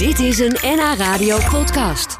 Dit 0.00 0.18
is 0.18 0.38
een 0.38 0.56
NH 0.62 0.94
Radio 0.96 1.38
podcast. 1.50 2.18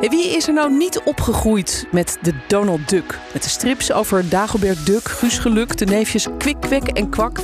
Wie 0.00 0.36
is 0.36 0.48
er 0.48 0.52
nou 0.52 0.72
niet 0.72 1.00
opgegroeid 1.04 1.86
met 1.90 2.18
de 2.22 2.32
Donald 2.46 2.88
Duck? 2.88 3.18
Met 3.32 3.42
de 3.42 3.48
strips 3.48 3.92
over 3.92 4.28
Dagobert 4.28 4.86
Duck, 4.86 5.08
Guus 5.08 5.38
Geluk, 5.38 5.76
de 5.76 5.84
neefjes 5.84 6.26
Kwik, 6.38 6.60
Kwek 6.60 6.88
en 6.88 7.10
Kwak. 7.10 7.40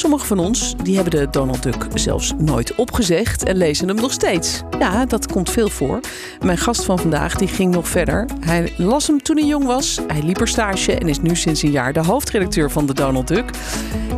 Sommigen 0.00 0.26
van 0.26 0.38
ons 0.38 0.74
die 0.82 0.94
hebben 0.94 1.20
de 1.20 1.30
Donald 1.30 1.62
Duck 1.62 1.86
zelfs 1.94 2.32
nooit 2.38 2.74
opgezegd 2.74 3.42
en 3.42 3.56
lezen 3.56 3.88
hem 3.88 3.96
nog 3.96 4.12
steeds. 4.12 4.62
Ja, 4.78 5.06
dat 5.06 5.32
komt 5.32 5.50
veel 5.50 5.68
voor. 5.68 6.00
Mijn 6.44 6.58
gast 6.58 6.84
van 6.84 6.98
vandaag 6.98 7.34
die 7.34 7.48
ging 7.48 7.74
nog 7.74 7.88
verder. 7.88 8.28
Hij 8.40 8.72
las 8.76 9.06
hem 9.06 9.22
toen 9.22 9.36
hij 9.36 9.46
jong 9.46 9.64
was. 9.64 10.00
Hij 10.06 10.22
liep 10.22 10.40
er 10.40 10.48
stage 10.48 10.98
en 10.98 11.08
is 11.08 11.20
nu 11.20 11.36
sinds 11.36 11.62
een 11.62 11.70
jaar 11.70 11.92
de 11.92 12.04
hoofdredacteur 12.04 12.70
van 12.70 12.86
de 12.86 12.94
Donald 12.94 13.28
Duck. 13.28 13.50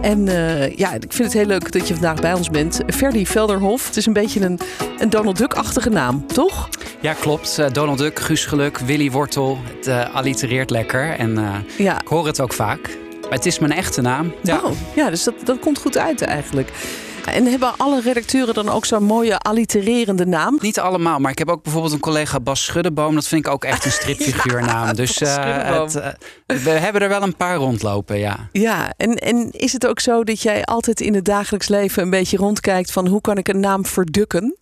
En 0.02 0.28
eh, 0.28 0.76
ja, 0.76 0.92
ik 0.92 1.12
vind 1.12 1.24
het 1.24 1.32
heel 1.32 1.46
leuk 1.46 1.72
dat 1.72 1.88
je 1.88 1.94
vandaag 1.94 2.20
bij 2.20 2.34
ons 2.34 2.50
bent. 2.50 2.80
Ferdy 2.86 3.24
Velderhof. 3.24 3.86
Het 3.86 3.96
is 3.96 4.06
een 4.06 4.12
beetje 4.12 4.40
een, 4.40 4.58
een 4.98 5.10
Donald 5.10 5.38
Duck-achtige 5.38 5.90
naam, 5.90 6.26
toch? 6.26 6.68
Ja, 7.00 7.12
klopt. 7.12 7.56
Uh, 7.60 7.66
Donald 7.70 7.98
Duck, 7.98 8.20
Guus 8.20 8.44
Geluk, 8.44 8.78
Willy 8.78 9.10
Wortel. 9.10 9.58
Het 9.76 9.86
uh, 9.86 10.14
allitereert 10.14 10.70
lekker 10.70 11.10
en 11.18 11.64
ja. 11.78 12.00
ik 12.00 12.08
hoor 12.08 12.26
het 12.26 12.40
ook 12.40 12.52
vaak. 12.52 13.01
Maar 13.32 13.40
het 13.40 13.50
is 13.50 13.58
mijn 13.58 13.72
echte 13.72 14.00
naam. 14.00 14.34
Ja, 14.42 14.60
oh, 14.64 14.70
ja 14.94 15.10
dus 15.10 15.24
dat, 15.24 15.34
dat 15.44 15.58
komt 15.58 15.78
goed 15.78 15.98
uit 15.98 16.22
eigenlijk. 16.22 16.72
En 17.24 17.46
hebben 17.46 17.72
alle 17.76 18.00
redacteuren 18.00 18.54
dan 18.54 18.68
ook 18.68 18.84
zo'n 18.84 19.04
mooie 19.04 19.38
allitererende 19.38 20.26
naam? 20.26 20.58
Niet 20.60 20.80
allemaal, 20.80 21.18
maar 21.18 21.30
ik 21.30 21.38
heb 21.38 21.48
ook 21.48 21.62
bijvoorbeeld 21.62 21.92
een 21.92 22.00
collega 22.00 22.40
Bas 22.40 22.64
Schuddeboom. 22.64 23.14
Dat 23.14 23.28
vind 23.28 23.46
ik 23.46 23.52
ook 23.52 23.64
echt 23.64 23.84
een 23.84 23.90
stripfiguurnaam. 24.00 24.86
ja, 24.86 24.92
dus 24.92 25.20
uh, 25.20 25.36
het, 25.80 25.94
uh, 25.96 26.06
we 26.64 26.70
hebben 26.70 27.02
er 27.02 27.08
wel 27.08 27.22
een 27.22 27.36
paar 27.36 27.56
rondlopen, 27.56 28.18
ja. 28.18 28.48
Ja, 28.52 28.92
en, 28.96 29.14
en 29.14 29.50
is 29.50 29.72
het 29.72 29.86
ook 29.86 30.00
zo 30.00 30.24
dat 30.24 30.42
jij 30.42 30.64
altijd 30.64 31.00
in 31.00 31.14
het 31.14 31.24
dagelijks 31.24 31.68
leven 31.68 32.02
een 32.02 32.10
beetje 32.10 32.36
rondkijkt 32.36 32.92
van 32.92 33.06
hoe 33.06 33.20
kan 33.20 33.38
ik 33.38 33.48
een 33.48 33.60
naam 33.60 33.86
verdukken? 33.86 34.56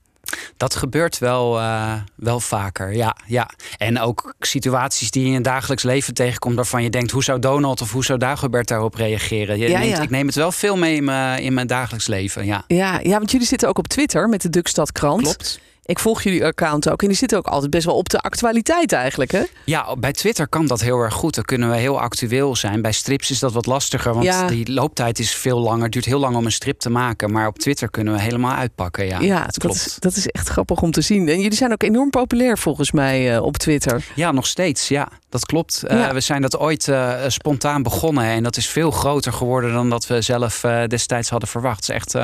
Dat 0.56 0.74
gebeurt 0.74 1.18
wel, 1.18 1.58
uh, 1.58 1.92
wel 2.14 2.40
vaker, 2.40 2.94
ja, 2.94 3.16
ja. 3.26 3.50
En 3.76 4.00
ook 4.00 4.34
situaties 4.40 5.10
die 5.10 5.22
je 5.22 5.28
in 5.28 5.34
het 5.34 5.44
dagelijks 5.44 5.82
leven 5.82 6.14
tegenkomt... 6.14 6.54
waarvan 6.54 6.82
je 6.82 6.90
denkt, 6.90 7.10
hoe 7.10 7.24
zou 7.24 7.38
Donald 7.38 7.80
of 7.80 7.92
hoe 7.92 8.04
zou 8.04 8.18
Dagobert 8.18 8.68
daarop 8.68 8.94
reageren? 8.94 9.58
Je 9.58 9.68
Ja, 9.68 9.78
neemt, 9.78 9.96
ja. 9.96 10.02
Ik 10.02 10.10
neem 10.10 10.26
het 10.26 10.34
wel 10.34 10.52
veel 10.52 10.76
mee 10.76 10.94
in 10.96 11.04
mijn, 11.04 11.42
in 11.42 11.54
mijn 11.54 11.66
dagelijks 11.66 12.06
leven, 12.06 12.46
ja. 12.46 12.64
Ja, 12.66 13.00
ja, 13.02 13.18
want 13.18 13.30
jullie 13.30 13.46
zitten 13.46 13.68
ook 13.68 13.78
op 13.78 13.88
Twitter 13.88 14.28
met 14.28 14.42
de 14.42 14.50
Dukstadkrant. 14.50 15.22
Klopt. 15.22 15.60
Ik 15.84 15.98
volg 15.98 16.22
jullie 16.22 16.44
account 16.44 16.90
ook 16.90 17.02
en 17.02 17.08
die 17.08 17.16
zitten 17.16 17.38
ook 17.38 17.46
altijd 17.46 17.70
best 17.70 17.84
wel 17.86 17.94
op 17.96 18.08
de 18.08 18.18
actualiteit 18.18 18.92
eigenlijk, 18.92 19.30
hè? 19.30 19.42
Ja, 19.64 19.96
bij 19.96 20.12
Twitter 20.12 20.48
kan 20.48 20.66
dat 20.66 20.80
heel 20.80 20.98
erg 20.98 21.14
goed. 21.14 21.34
Dan 21.34 21.44
kunnen 21.44 21.70
we 21.70 21.76
heel 21.76 22.00
actueel 22.00 22.56
zijn. 22.56 22.82
Bij 22.82 22.92
strips 22.92 23.30
is 23.30 23.38
dat 23.38 23.52
wat 23.52 23.66
lastiger, 23.66 24.12
want 24.12 24.24
Ja. 24.24 24.46
die 24.46 24.72
looptijd 24.72 25.18
is 25.18 25.34
veel 25.34 25.58
langer. 25.60 25.82
Het 25.82 25.92
duurt 25.92 26.04
heel 26.04 26.18
lang 26.18 26.36
om 26.36 26.44
een 26.44 26.52
strip 26.52 26.78
te 26.78 26.90
maken. 26.90 27.32
Maar 27.32 27.46
op 27.46 27.58
Twitter 27.58 27.90
kunnen 27.90 28.14
we 28.14 28.20
helemaal 28.20 28.54
uitpakken, 28.54 29.06
ja. 29.06 29.20
Ja, 29.20 29.44
dat 29.44 29.58
klopt. 29.58 29.74
is, 29.76 29.96
dat 29.98 30.16
is 30.16 30.26
echt 30.26 30.48
grappig 30.48 30.82
om 30.82 30.90
te 30.90 31.00
zien. 31.00 31.28
En 31.28 31.40
jullie 31.40 31.56
zijn 31.56 31.72
ook 31.72 31.82
enorm 31.82 32.10
populair 32.10 32.58
volgens 32.58 32.90
mij 32.92 33.34
eh, 33.34 33.42
op 33.42 33.56
Twitter. 33.56 34.04
Ja, 34.14 34.32
nog 34.32 34.46
steeds. 34.46 34.88
Ja, 34.88 35.08
dat 35.28 35.46
klopt. 35.46 35.82
Eh, 35.82 36.10
we 36.10 36.20
zijn 36.20 36.42
dat 36.42 36.58
ooit 36.58 36.88
eh, 36.88 37.14
spontaan 37.26 37.82
begonnen. 37.82 38.24
En 38.24 38.42
dat 38.42 38.56
is 38.56 38.68
veel 38.68 38.90
groter 38.90 39.32
geworden 39.32 39.72
dan 39.72 39.90
dat 39.90 40.06
we 40.06 40.20
zelf 40.22 40.60
destijds 40.86 41.28
hadden 41.30 41.48
verwacht. 41.48 41.86
Het 41.86 41.88
is 41.88 41.94
echt 41.94 42.14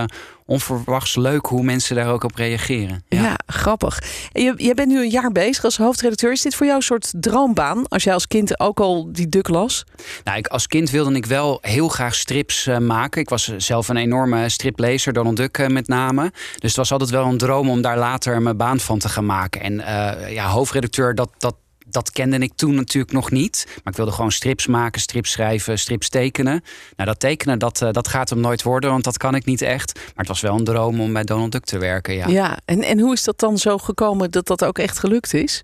onverwachts 0.47 1.17
leuk 1.17 1.47
hoe 1.47 1.63
mensen 1.63 1.97
daar 1.97 2.13
ook 2.13 2.25
op 2.25 2.35
reageren. 2.35 3.05
Ja, 3.09 3.39
grappig. 3.47 4.03
Je, 4.33 4.55
jij 4.57 4.75
bent 4.75 4.89
nu 4.89 5.03
een 5.03 5.11
jaar 5.11 5.33
bezig 5.33 5.65
als 5.65 5.77
hoofdredacteur. 5.77 6.33
Is 6.33 6.43
dit 6.43 6.55
voor 6.55 6.67
jou 6.67 6.79
een 6.79 6.85
soort 6.85 7.13
droombaan? 7.21 7.89
Als 7.89 8.05
jij 8.05 8.15
als 8.15 8.27
kind 8.27 8.61
ook 8.61 8.81
al 8.81 9.09
die 9.13 9.29
Duk 9.29 9.49
las? 9.49 9.85
Nou, 10.25 10.39
ik, 10.39 10.47
als 10.47 10.67
kind 10.67 10.91
wilde 10.91 11.15
ik 11.15 11.27
wel 11.27 11.59
heel 11.61 11.89
graag 11.89 12.15
strips 12.15 12.67
eh, 12.67 12.79
maken. 12.79 13.21
Ik 13.21 13.29
was 13.29 13.57
zelf 13.57 13.89
een 13.89 13.97
enorme 13.97 14.49
striplezer, 14.49 15.13
Donald 15.13 15.37
Duck 15.37 15.59
eh, 15.59 15.67
met 15.67 15.89
name. 15.89 16.31
Dus 16.33 16.71
het 16.71 16.77
was 16.77 16.93
altijd 16.93 17.11
wel 17.11 17.25
een 17.25 17.39
droom 17.39 17.71
om 17.71 17.83
daar 17.83 17.99
later 17.99 18.43
mijn 18.43 18.57
baan 18.57 18.81
van 18.81 18.99
te 18.99 19.09
gaan 19.09 19.27
maken. 19.27 19.61
En 19.61 19.81
eh, 19.81 20.33
ja, 20.33 20.49
hoofdredacteur, 20.49 21.15
dat, 21.15 21.31
dat, 21.39 21.55
dat 21.91 22.11
kende 22.11 22.39
ik 22.39 22.53
toen 22.55 22.75
natuurlijk 22.75 23.13
nog 23.13 23.31
niet. 23.31 23.65
Maar 23.67 23.93
ik 23.93 23.97
wilde 23.97 24.13
gewoon 24.13 24.33
strips 24.33 24.67
maken, 24.67 25.01
strips 25.01 25.31
schrijven, 25.31 25.79
strips 25.79 26.09
tekenen. 26.09 26.63
Nou, 26.97 27.09
dat 27.09 27.21
tekenen, 27.21 27.59
dat, 27.59 27.83
eh, 27.83 27.91
dat 27.91 28.09
gaat 28.09 28.31
hem 28.31 28.41
nooit 28.41 28.63
worden, 28.63 28.91
want 28.91 29.05
dat 29.05 29.17
kan 29.17 29.35
ik 29.35 29.45
niet 29.45 29.63
echt. 29.63 29.95
Maar 29.95 30.13
het 30.15 30.29
was 30.29 30.41
wel 30.41 30.59
een 30.59 30.65
droom 30.65 31.01
om 31.01 31.13
bij 31.13 31.25
Donald 31.25 31.53
Duck 31.53 31.65
te 31.65 31.79
werken, 31.79 32.15
ja. 32.15 32.29
Ja, 32.29 32.59
en, 32.65 32.83
en 32.83 32.99
hoe 32.99 33.13
is 33.13 33.25
dat 33.25 33.39
dan 33.39 33.59
zo 33.59 33.79
gekomen 33.79 34.31
dat 34.31 34.47
dat 34.47 34.65
ook 34.65 34.79
echt 34.79 34.99
gelukt 34.99 35.35
is? 35.35 35.61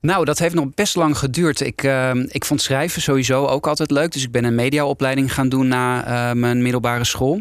Nou, 0.00 0.24
dat 0.24 0.38
heeft 0.38 0.54
nog 0.54 0.74
best 0.74 0.96
lang 0.96 1.18
geduurd. 1.18 1.60
Ik, 1.60 1.82
eh, 1.82 2.10
ik 2.28 2.44
vond 2.44 2.62
schrijven 2.62 3.02
sowieso 3.02 3.46
ook 3.46 3.66
altijd 3.66 3.90
leuk. 3.90 4.12
Dus 4.12 4.22
ik 4.22 4.30
ben 4.30 4.44
een 4.44 4.54
mediaopleiding 4.54 5.34
gaan 5.34 5.48
doen 5.48 5.68
na 5.68 6.04
eh, 6.04 6.34
mijn 6.34 6.62
middelbare 6.62 7.04
school. 7.04 7.40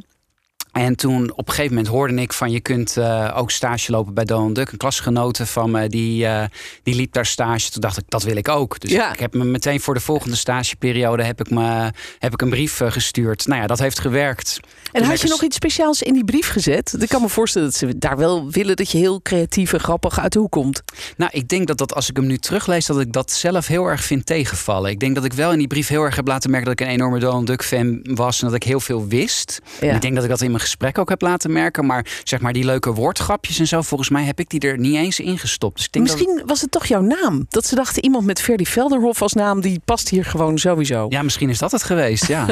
En 0.72 0.96
toen 0.96 1.32
op 1.32 1.48
een 1.48 1.54
gegeven 1.54 1.76
moment 1.76 1.94
hoorde 1.94 2.14
ik 2.14 2.34
van 2.34 2.52
je 2.52 2.60
kunt 2.60 2.98
eh, 2.98 3.32
ook 3.36 3.52
stage 3.52 3.92
lopen 3.92 4.14
bij 4.14 4.26
Donald 4.26 4.56
Duck. 4.56 4.72
Een 4.72 4.78
klasgenote 4.78 5.46
van 5.46 5.72
me 5.72 5.90
die, 5.90 6.26
eh, 6.26 6.44
die 6.84 6.96
liep 6.96 7.14
daar 7.14 7.26
stage. 7.26 7.70
Toen 7.72 7.82
dacht 7.82 7.98
ik, 7.98 8.04
dat 8.08 8.24
wil 8.24 8.36
ik 8.36 8.48
ook. 8.48 8.80
Dus 8.80 8.92
Ja. 8.92 9.14
ik 9.14 9.20
heb 9.20 9.34
me 9.34 9.44
meteen 9.44 9.80
voor 9.82 9.94
de 9.94 10.00
volgende 10.00 10.36
stageperiode 10.36 11.24
heb 11.24 11.40
ik, 11.40 11.50
me, 11.50 11.92
heb 12.20 12.34
ik 12.34 12.42
een 12.42 12.50
brief 12.50 12.82
eh, 12.82 12.92
gestuurd. 12.92 13.48
Nou 13.48 13.62
ja, 13.62 13.68
dat 13.68 13.80
heeft 13.80 14.00
gewerkt. 14.00 14.60
En 14.92 15.04
had 15.04 15.22
je 15.22 15.28
nog 15.28 15.44
iets 15.44 15.56
speciaals 15.56 16.02
in 16.02 16.14
die 16.14 16.26
brief 16.26 16.50
gezet? 16.50 16.96
Ik 17.00 17.10
kan 17.10 17.22
me 17.22 17.30
voorstellen 17.30 17.68
dat 17.68 17.78
ze 17.78 17.98
daar 17.98 18.18
wel 18.18 18.52
willen 18.52 18.76
dat 18.76 18.92
je 18.92 18.98
heel 18.98 19.22
creatief 19.22 19.74
en 19.74 19.80
grappig 19.80 20.20
uit 20.20 20.34
de 20.34 20.40
hoek 20.40 20.52
komt. 20.52 20.84
Nou, 21.18 21.32
ik 21.34 21.48
denk 21.48 21.68
dat, 21.68 21.78
dat 21.78 21.94
als 21.96 22.10
ik 22.10 22.16
hem 22.16 22.26
nu 22.28 22.38
teruglees, 22.38 22.86
dat 22.86 23.00
ik 23.00 23.12
dat 23.14 23.32
zelf 23.32 23.68
heel 23.68 23.86
erg 23.86 24.04
vind 24.04 24.26
tegenvallen. 24.26 24.90
Ik 24.92 25.00
denk 25.00 25.16
dat 25.16 25.26
ik 25.26 25.34
wel 25.34 25.52
in 25.52 25.58
die 25.58 25.68
brief 25.68 25.88
heel 25.88 26.04
erg 26.04 26.16
heb 26.16 26.28
laten 26.28 26.50
merken 26.50 26.70
dat 26.70 26.80
ik 26.80 26.86
een 26.88 26.94
enorme 26.94 27.20
Donald 27.20 27.48
Duck 27.48 27.64
fan 27.64 28.00
was 28.04 28.40
en 28.42 28.46
dat 28.48 28.56
ik 28.56 28.64
heel 28.64 28.80
veel 28.80 29.08
wist. 29.08 29.60
Ja. 29.82 29.96
Ik 29.96 30.02
denk 30.02 30.16
dat 30.16 30.24
ik 30.24 30.30
dat 30.30 30.42
in 30.42 30.52
mijn 30.52 30.61
gesprek 30.62 30.98
ook 30.98 31.10
heb 31.10 31.22
laten 31.22 31.52
merken. 31.52 31.86
Maar 31.86 32.06
zeg 32.24 32.40
maar 32.40 32.54
die 32.54 32.66
leuke 32.66 32.94
woordgrapjes 32.94 33.60
en 33.60 33.68
zo, 33.68 33.82
volgens 33.82 34.10
mij 34.10 34.24
heb 34.24 34.40
ik 34.40 34.50
die 34.50 34.60
er 34.60 34.78
niet 34.78 34.96
eens 34.96 35.20
ingestopt. 35.20 35.76
Dus 35.76 35.86
ik 35.86 35.92
denk 35.92 36.08
dat 36.08 36.16
Misschien 36.18 36.44
was 36.46 36.62
het 36.62 36.72
toch 36.72 36.86
jouw 36.86 37.02
naam? 37.02 37.46
Dat 37.50 37.66
ze 37.66 37.76
dachten, 37.76 38.04
iemand 38.04 38.26
met 38.26 38.42
Ferdy 38.42 38.66
Velderhof 38.66 39.22
als 39.22 39.34
naam, 39.34 39.62
die 39.62 39.82
past 39.86 40.10
hier 40.10 40.26
gewoon 40.26 40.58
sowieso. 40.58 41.06
ja, 41.10 41.22
misschien 41.22 41.50
is 41.50 41.58
dat 41.60 41.72
het 41.72 41.84
geweest. 41.84 42.28
Ja, 42.28 42.46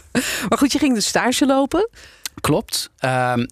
Maar 0.48 0.58
goed, 0.58 0.72
je 0.72 0.78
ging 0.78 0.94
dus 0.94 1.06
stage 1.06 1.46
lopen. 1.46 1.88
Klopt. 2.40 2.90
Ehm, 2.98 3.46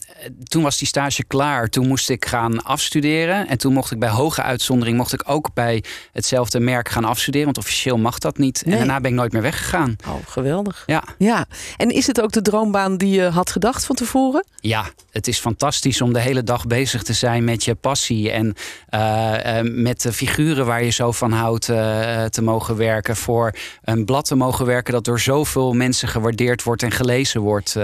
toen 0.45 0.63
was 0.63 0.79
die 0.79 0.89
stage 0.89 1.25
klaar. 1.25 1.69
Toen 1.69 1.89
moest 1.89 2.11
ik 2.11 2.27
gaan 2.27 2.65
afstuderen. 2.65 3.49
En 3.49 3.59
toen 3.59 3.73
mocht 3.73 3.91
ik 3.91 3.99
bij 3.99 4.09
hoge 4.09 4.43
uitzondering 4.43 4.97
mocht 4.97 5.13
ik 5.13 5.23
ook 5.27 5.55
bij 5.55 5.85
hetzelfde 6.13 6.61
merk 6.61 6.89
gaan 6.89 7.05
afstuderen. 7.05 7.45
Want 7.45 7.59
officieel 7.59 7.99
mag 7.99 8.19
dat 8.19 8.39
niet. 8.39 8.63
Nee. 8.65 8.73
En 8.73 8.79
daarna 8.79 9.01
ben 9.01 9.11
ik 9.11 9.17
nooit 9.17 9.33
meer 9.33 9.43
weggegaan. 9.43 9.97
Oh, 10.07 10.15
geweldig. 10.27 10.83
Ja. 10.87 11.05
Ja, 11.19 11.47
en 11.77 11.91
is 11.91 12.07
het 12.07 12.21
ook 12.21 12.33
de 12.33 12.43
droombaan 12.43 12.97
die 12.97 13.15
je 13.15 13.23
had 13.23 13.51
gedacht 13.51 13.85
van 13.85 13.97
tevoren? 13.97 14.47
Ja, 14.61 14.85
het 15.11 15.29
is 15.29 15.39
fantastisch 15.39 16.01
om 16.01 16.13
de 16.13 16.21
hele 16.21 16.43
dag 16.43 16.67
bezig 16.67 17.03
te 17.03 17.13
zijn 17.13 17.45
met 17.45 17.65
je 17.65 17.75
passie. 17.75 18.31
En 18.31 18.55
eh, 18.89 19.59
eh, 19.59 19.67
met 19.73 20.03
de 20.03 20.13
figuren 20.13 20.67
waar 20.67 20.85
je 20.85 20.91
zo 20.91 21.13
van 21.13 21.33
houdt 21.33 21.69
eh, 21.69 22.25
te 22.25 22.43
mogen 22.43 22.77
werken. 22.77 23.17
Voor 23.17 23.55
een 23.83 24.05
blad 24.05 24.25
te 24.25 24.35
mogen 24.35 24.67
werken 24.67 24.93
dat 24.93 25.05
door 25.05 25.21
zoveel 25.21 25.73
mensen 25.73 26.09
gewaardeerd 26.09 26.63
wordt 26.63 26.83
en 26.83 26.91
gelezen 26.91 27.41
wordt. 27.41 27.77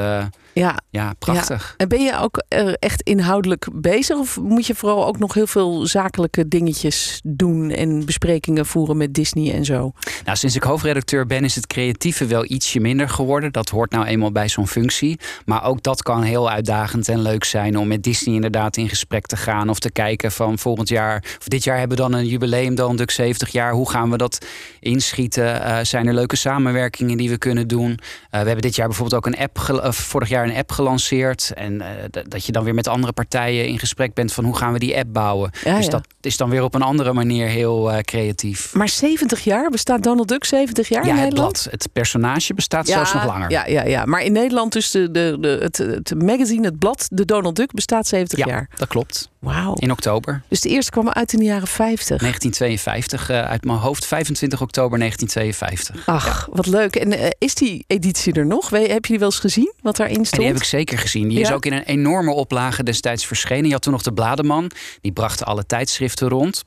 Ja. 0.52 0.78
ja, 0.90 1.12
prachtig. 1.18 1.68
Ja. 1.68 1.74
En 1.76 1.88
ben 1.88 2.02
je 2.02 2.18
ook 2.18 2.42
eh, 2.48 2.72
echt 2.78 3.02
inhoudelijk 3.02 3.68
bezig? 3.72 4.16
Of 4.16 4.40
moet 4.40 4.66
je 4.66 4.74
vooral 4.74 5.06
ook 5.06 5.18
nog 5.18 5.34
heel 5.34 5.46
veel 5.46 5.86
zakelijke 5.86 6.48
dingetjes 6.48 7.20
doen 7.24 7.70
en 7.70 8.04
besprekingen 8.04 8.66
voeren 8.66 8.96
met 8.96 9.14
Disney 9.14 9.54
en 9.54 9.64
zo? 9.64 9.92
Nou, 10.24 10.36
sinds 10.36 10.56
ik 10.56 10.62
hoofdredacteur 10.62 11.26
ben, 11.26 11.44
is 11.44 11.54
het 11.54 11.66
creatieve 11.66 12.26
wel 12.26 12.44
ietsje 12.44 12.80
minder 12.80 13.08
geworden. 13.08 13.52
Dat 13.52 13.68
hoort 13.68 13.90
nou 13.90 14.06
eenmaal 14.06 14.32
bij 14.32 14.48
zo'n 14.48 14.68
functie. 14.68 15.18
Maar 15.44 15.64
ook 15.64 15.82
dat 15.82 16.02
kan 16.02 16.22
heel 16.22 16.50
uitdagend 16.50 17.08
en 17.08 17.22
leuk 17.22 17.44
zijn 17.44 17.78
om 17.78 17.88
met 17.88 18.02
Disney 18.02 18.34
inderdaad 18.34 18.76
in 18.76 18.88
gesprek 18.88 19.26
te 19.26 19.36
gaan. 19.36 19.68
Of 19.68 19.78
te 19.78 19.90
kijken 19.90 20.32
van 20.32 20.58
volgend 20.58 20.88
jaar, 20.88 21.24
of 21.38 21.48
dit 21.48 21.64
jaar 21.64 21.78
hebben 21.78 21.96
we 21.96 22.02
dan 22.02 22.12
een 22.12 22.26
jubileum, 22.26 22.74
dan 22.74 22.96
Duck 22.96 23.10
70 23.10 23.48
jaar. 23.48 23.72
Hoe 23.72 23.90
gaan 23.90 24.10
we 24.10 24.16
dat 24.16 24.46
inschieten? 24.80 25.62
Eh, 25.62 25.78
zijn 25.82 26.06
er 26.06 26.14
leuke 26.14 26.36
samenwerkingen 26.36 27.16
die 27.16 27.30
we 27.30 27.38
kunnen 27.38 27.68
doen? 27.68 27.90
Eh, 27.90 28.40
we 28.40 28.46
hebben 28.46 28.60
dit 28.60 28.76
jaar 28.76 28.86
bijvoorbeeld 28.86 29.26
ook 29.26 29.32
een 29.32 29.38
app, 29.38 29.58
vorig 29.94 30.28
jaar 30.28 30.39
een 30.44 30.56
app 30.56 30.72
gelanceerd. 30.72 31.52
En 31.54 31.80
eh, 31.80 31.88
dat 32.28 32.46
je 32.46 32.52
dan 32.52 32.64
weer 32.64 32.74
met 32.74 32.88
andere 32.88 33.12
partijen 33.12 33.66
in 33.66 33.78
gesprek 33.78 34.14
bent 34.14 34.32
van 34.32 34.44
hoe 34.44 34.56
gaan 34.56 34.72
we 34.72 34.78
die 34.78 34.96
app 34.96 35.12
bouwen. 35.12 35.50
Ja, 35.64 35.76
dus 35.76 35.84
ja. 35.84 35.90
dat 35.90 36.06
is 36.20 36.36
dan 36.36 36.50
weer 36.50 36.62
op 36.62 36.74
een 36.74 36.82
andere 36.82 37.12
manier 37.12 37.46
heel 37.46 37.92
eh, 37.92 37.98
creatief. 38.02 38.74
Maar 38.74 38.88
70 38.88 39.44
jaar? 39.44 39.70
Bestaat 39.70 40.02
Donald 40.02 40.28
Duck 40.28 40.44
70 40.44 40.88
jaar 40.88 41.04
Ja, 41.04 41.08
in 41.10 41.14
het 41.14 41.24
Nederland? 41.24 41.52
blad. 41.62 41.72
Het 41.72 41.88
personage 41.92 42.54
bestaat 42.54 42.86
zelfs 42.88 43.12
nog 43.14 43.24
langer. 43.24 43.50
Ja, 43.50 43.66
ja, 43.66 43.82
ja, 43.84 44.04
maar 44.04 44.22
in 44.22 44.32
Nederland 44.32 44.72
dus 44.72 44.90
de, 44.90 45.10
de, 45.10 45.36
de, 45.40 45.58
het, 45.62 45.76
het 45.78 46.22
magazine, 46.22 46.64
het 46.66 46.78
blad, 46.78 47.08
de 47.12 47.24
Donald 47.24 47.56
Duck, 47.56 47.72
bestaat 47.72 48.06
70 48.06 48.38
Ja, 48.38 48.46
jaar. 48.46 48.68
dat 48.76 48.88
klopt. 48.88 49.28
Wauw. 49.38 49.74
In 49.74 49.90
oktober 49.90 50.42
Dus 50.48 50.60
de 50.60 50.68
eerste 50.68 50.90
kwam 50.90 51.08
uit 51.08 51.32
in 51.32 51.38
de 51.38 51.44
jaren 51.44 51.68
50. 51.68 52.06
1952. 52.20 53.30
eh, 53.30 53.42
uit 53.50 53.64
mijn 53.64 53.78
hoofd 53.78 54.06
25 54.06 54.60
oktober 54.62 54.98
1952. 54.98 56.06
Ach, 56.06 56.48
wat 56.52 56.66
leuk. 56.66 56.96
En 56.96 57.34
is 57.38 57.54
die 57.54 57.84
editie 57.86 58.32
er 58.32 58.46
nog? 58.46 58.70
Heb 58.70 58.88
je 58.88 58.98
die 59.00 59.18
wel 59.18 59.28
eens 59.28 59.38
gezien, 59.38 59.72
wat 59.82 59.96
daarin 59.96 60.26
En 60.32 60.38
die 60.38 60.46
heb 60.46 60.56
ik 60.56 60.64
zeker 60.64 60.98
gezien. 60.98 61.28
Die 61.28 61.40
is 61.40 61.52
ook 61.52 61.66
in 61.66 61.72
een 61.72 61.82
enorme 61.82 62.32
oplage 62.32 62.82
destijds 62.82 63.26
verschenen. 63.26 63.66
Je 63.66 63.72
had 63.72 63.82
toen 63.82 63.92
nog 63.92 64.02
de 64.02 64.12
Blademan. 64.12 64.70
Die 65.00 65.12
bracht 65.12 65.44
alle 65.44 65.66
tijdschriften 65.66 66.28
rond. 66.28 66.64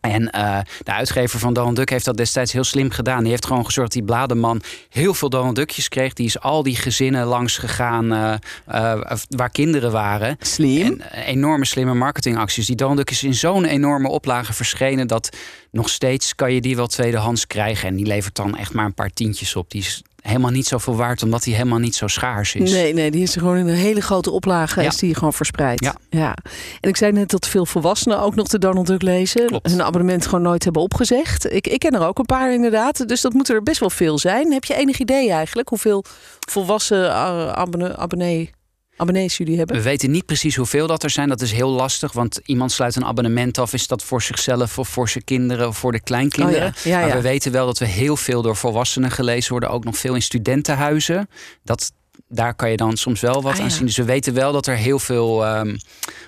En 0.00 0.22
uh, 0.22 0.58
de 0.82 0.92
uitgever 0.92 1.38
van 1.38 1.52
Donald 1.52 1.76
Duck 1.76 1.90
heeft 1.90 2.04
dat 2.04 2.16
destijds 2.16 2.52
heel 2.52 2.64
slim 2.64 2.90
gedaan. 2.90 3.20
Die 3.20 3.30
heeft 3.30 3.46
gewoon 3.46 3.64
gezorgd 3.64 3.92
dat 3.92 4.02
die 4.02 4.12
blademan 4.12 4.62
heel 4.88 5.14
veel 5.14 5.28
Donald 5.28 5.56
Duckjes 5.56 5.88
kreeg. 5.88 6.12
Die 6.12 6.26
is 6.26 6.40
al 6.40 6.62
die 6.62 6.76
gezinnen 6.76 7.26
langs 7.26 7.58
gegaan 7.58 8.12
uh, 8.12 8.34
uh, 8.68 9.00
waar 9.28 9.50
kinderen 9.50 9.92
waren. 9.92 10.36
Slim. 10.40 11.00
En 11.00 11.22
enorme 11.24 11.64
slimme 11.64 11.94
marketingacties. 11.94 12.66
Die 12.66 12.76
Donald 12.76 12.96
Duck 12.96 13.10
is 13.10 13.22
in 13.22 13.34
zo'n 13.34 13.64
enorme 13.64 14.08
oplage 14.08 14.52
verschenen 14.52 15.06
dat 15.06 15.36
nog 15.70 15.88
steeds 15.88 16.34
kan 16.34 16.52
je 16.52 16.60
die 16.60 16.76
wel 16.76 16.86
tweedehands 16.86 17.46
krijgen. 17.46 17.88
En 17.88 17.96
die 17.96 18.06
levert 18.06 18.34
dan 18.34 18.56
echt 18.56 18.74
maar 18.74 18.84
een 18.84 18.94
paar 18.94 19.10
tientjes 19.10 19.56
op. 19.56 19.70
Die 19.70 19.80
is 19.80 20.02
helemaal 20.22 20.50
niet 20.50 20.66
zoveel 20.66 20.96
waard, 20.96 21.22
omdat 21.22 21.44
hij 21.44 21.54
helemaal 21.54 21.78
niet 21.78 21.94
zo 21.94 22.06
schaars 22.06 22.54
is. 22.54 22.72
Nee, 22.72 22.94
nee, 22.94 23.10
die 23.10 23.22
is 23.22 23.34
gewoon 23.34 23.56
in 23.56 23.68
een 23.68 23.74
hele 23.74 24.00
grote 24.00 24.30
oplage, 24.30 24.82
ja. 24.82 24.88
is 24.88 24.96
die 24.96 25.14
gewoon 25.14 25.32
verspreid. 25.32 25.84
Ja. 25.84 25.94
ja. 26.10 26.36
En 26.80 26.88
ik 26.88 26.96
zei 26.96 27.12
net 27.12 27.30
dat 27.30 27.48
veel 27.48 27.66
volwassenen 27.66 28.20
ook 28.20 28.34
nog 28.34 28.48
de 28.48 28.58
Donald 28.58 28.86
Duck 28.86 29.02
lezen. 29.02 29.46
Klopt. 29.46 29.70
Hun 29.70 29.82
abonnement 29.82 30.24
gewoon 30.24 30.42
nooit 30.42 30.64
hebben 30.64 30.82
opgezegd. 30.82 31.52
Ik, 31.52 31.66
ik 31.66 31.78
ken 31.78 31.94
er 31.94 32.06
ook 32.06 32.18
een 32.18 32.24
paar 32.24 32.52
inderdaad, 32.52 33.08
dus 33.08 33.20
dat 33.20 33.32
moeten 33.32 33.54
er 33.54 33.62
best 33.62 33.80
wel 33.80 33.90
veel 33.90 34.18
zijn. 34.18 34.52
Heb 34.52 34.64
je 34.64 34.74
enig 34.74 34.98
idee 34.98 35.30
eigenlijk 35.30 35.68
hoeveel 35.68 36.04
volwassen 36.38 37.14
abonnee, 37.54 37.92
abonnee 37.92 38.50
abonnees 38.98 39.36
jullie 39.36 39.56
hebben? 39.56 39.76
We 39.76 39.82
weten 39.82 40.10
niet 40.10 40.26
precies 40.26 40.56
hoeveel 40.56 40.86
dat 40.86 41.02
er 41.02 41.10
zijn. 41.10 41.28
Dat 41.28 41.40
is 41.40 41.52
heel 41.52 41.70
lastig, 41.70 42.12
want 42.12 42.40
iemand 42.44 42.72
sluit 42.72 42.96
een 42.96 43.04
abonnement 43.04 43.58
af. 43.58 43.72
Is 43.72 43.86
dat 43.86 44.02
voor 44.02 44.22
zichzelf 44.22 44.78
of 44.78 44.88
voor 44.88 45.08
zijn 45.08 45.24
kinderen 45.24 45.68
of 45.68 45.78
voor 45.78 45.92
de 45.92 46.00
kleinkinderen? 46.00 46.68
Oh 46.68 46.74
ja. 46.82 46.90
Ja, 46.90 47.00
ja. 47.00 47.06
Maar 47.06 47.16
we 47.16 47.22
weten 47.22 47.52
wel 47.52 47.66
dat 47.66 47.78
we 47.78 47.86
heel 47.86 48.16
veel 48.16 48.42
door 48.42 48.56
volwassenen 48.56 49.10
gelezen 49.10 49.50
worden. 49.50 49.70
Ook 49.70 49.84
nog 49.84 49.96
veel 49.96 50.14
in 50.14 50.22
studentenhuizen. 50.22 51.28
Dat, 51.62 51.92
daar 52.28 52.54
kan 52.54 52.70
je 52.70 52.76
dan 52.76 52.96
soms 52.96 53.20
wel 53.20 53.42
wat 53.42 53.52
Ah, 53.52 53.58
aan 53.58 53.64
ja. 53.64 53.70
zien. 53.70 53.86
Dus 53.86 53.96
we 53.96 54.04
weten 54.04 54.34
wel 54.34 54.52
dat 54.52 54.66
er 54.66 54.76
heel 54.76 54.98
veel 54.98 55.44
ehm, 55.44 55.76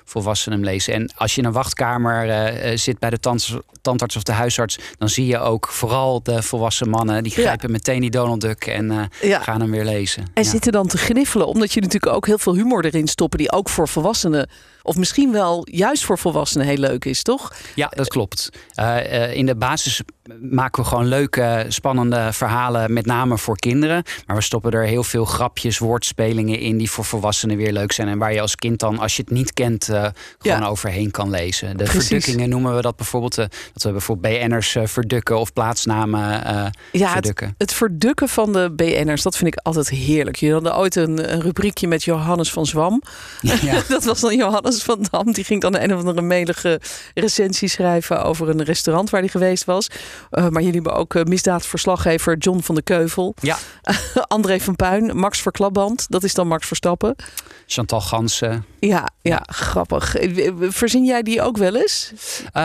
volwassenen 0.04 0.58
hem 0.58 0.68
lezen. 0.68 0.94
En 0.94 1.12
als 1.16 1.34
je 1.34 1.40
in 1.40 1.46
een 1.46 1.52
wachtkamer 1.52 2.28
eh, 2.28 2.72
eh, 2.72 2.78
zit 2.78 2.98
bij 2.98 3.10
de 3.10 3.18
tandarts, 3.20 3.54
tandarts 3.82 4.16
of 4.16 4.22
de 4.22 4.32
huisarts... 4.32 4.78
dan 4.98 5.08
zie 5.08 5.26
je 5.26 5.38
ook 5.38 5.68
vooral 5.68 6.22
de 6.22 6.42
volwassen 6.42 6.88
mannen... 6.88 7.22
die 7.22 7.32
Ja. 7.36 7.40
grijpen 7.42 7.70
meteen 7.70 8.00
die 8.00 8.10
Donald 8.10 8.40
Duck 8.40 8.66
en 8.66 8.90
eh, 8.90 9.28
Ja. 9.30 9.40
gaan 9.40 9.60
hem 9.60 9.70
weer 9.70 9.84
lezen. 9.84 10.24
En 10.34 10.44
zitten 10.44 10.72
dan 10.72 10.86
te 10.86 10.98
gniffelen, 10.98 11.46
omdat 11.46 11.72
je 11.72 11.80
natuurlijk 11.80 12.12
ook 12.14 12.26
heel 12.26 12.38
veel 12.38 12.54
humor 12.54 12.84
erin 12.84 13.08
stoppen, 13.08 13.38
die 13.38 13.52
ook 13.52 13.68
voor 13.68 13.88
volwassenen, 13.88 14.48
of 14.82 14.96
misschien 14.96 15.32
wel 15.32 15.66
juist 15.70 16.04
voor 16.04 16.18
volwassenen 16.18 16.66
heel 16.66 16.76
leuk 16.76 17.04
is, 17.04 17.22
toch? 17.22 17.52
Ja, 17.74 17.86
dat 17.88 18.08
klopt. 18.08 18.48
Eh, 18.74 19.24
eh, 19.24 19.34
in 19.36 19.46
de 19.46 19.56
basis 19.56 20.00
maken 20.42 20.82
we 20.82 20.88
gewoon 20.88 21.06
leuke, 21.06 21.64
spannende 21.68 22.28
verhalen, 22.32 22.92
met 22.92 23.06
name 23.06 23.38
voor 23.38 23.56
kinderen. 23.58 24.02
Maar 24.26 24.36
we 24.36 24.42
stoppen 24.42 24.72
er 24.72 24.84
heel 24.84 25.04
veel 25.04 25.24
grapjes, 25.24 25.78
woordspelingen 25.78 26.58
in 26.58 26.76
die 26.78 26.90
voor 26.90 27.04
volwassenen 27.04 27.56
weer 27.56 27.72
leuk 27.72 27.92
zijn. 27.92 28.08
En 28.08 28.18
waar 28.18 28.32
je 28.32 28.40
als 28.40 28.56
kind 28.56 28.78
dan, 28.80 28.98
als 28.98 29.16
je 29.16 29.22
het 29.22 29.30
niet 29.30 29.52
kent, 29.52 29.88
eh, 29.88 30.06
gewoon 30.38 30.60
Ja. 30.60 30.66
overheen 30.66 31.10
kan 31.10 31.30
lezen. 31.30 31.76
De 31.76 31.84
Precies. 31.84 32.06
verdukkingen 32.06 32.48
noemen 32.48 32.76
we 32.76 32.82
dat 32.82 32.96
bijvoorbeeld. 32.96 33.38
eh, 33.38 33.46
dat 33.72 33.82
we 33.82 33.90
bijvoorbeeld 33.92 34.34
BN'ers 34.48 34.74
eh, 34.74 34.86
verdukken 34.86 35.38
of 35.38 35.52
plaatsnamen 35.52 36.44
eh, 36.44 36.66
Ja, 36.92 37.04
het, 37.04 37.10
verdukken. 37.12 37.54
het 37.58 37.72
verdukken 37.72 38.28
van 38.28 38.52
de 38.52 38.72
BN'ers, 38.76 39.22
dat 39.22 39.36
vind 39.36 39.54
ik 39.54 39.60
altijd 39.62 39.88
heerlijk. 39.88 40.36
Je 40.36 40.52
had 40.52 40.70
ooit 40.72 40.96
een, 40.96 41.32
een 41.32 41.40
rubriekje 41.40 41.88
met 41.88 42.04
Johannes 42.04 42.52
van 42.52 42.66
Zwam. 42.66 43.02
Ja. 43.40 43.82
Dat 43.88 44.04
was 44.04 44.20
dan 44.20 44.36
Johannes 44.36 44.69
van 44.76 45.06
Dam. 45.10 45.32
Die 45.32 45.44
ging 45.44 45.60
dan 45.60 45.76
een 45.76 45.92
of 45.92 45.98
andere 45.98 46.22
melige 46.22 46.80
recensie 47.14 47.68
schrijven 47.68 48.24
over 48.24 48.48
een 48.48 48.62
restaurant 48.62 49.10
waar 49.10 49.20
hij 49.20 49.30
geweest 49.30 49.64
was. 49.64 49.86
Eh, 50.30 50.48
maar 50.48 50.62
jullie 50.62 50.80
hebben 50.80 50.94
ook 50.94 51.14
eh, 51.14 51.24
misdaadverslaggever 51.24 52.36
John 52.36 52.60
van 52.60 52.74
de 52.74 52.82
Keuvel. 52.82 53.34
ja, 53.40 53.58
André 54.28 54.60
van 54.60 54.76
Puin, 54.76 55.16
Max 55.16 55.40
Verklapband. 55.40 56.06
Dat 56.08 56.22
is 56.22 56.34
dan 56.34 56.48
Max 56.48 56.66
Verstappen. 56.66 57.16
Chantal 57.66 58.00
Gansen. 58.00 58.64
Ja, 58.80 59.08
ja, 59.22 59.42
grappig. 59.46 60.16
Eh, 60.16 60.52
Verzin 60.60 61.04
jij 61.04 61.22
die 61.22 61.42
ook 61.42 61.56
wel 61.56 61.76
eens? 61.76 62.12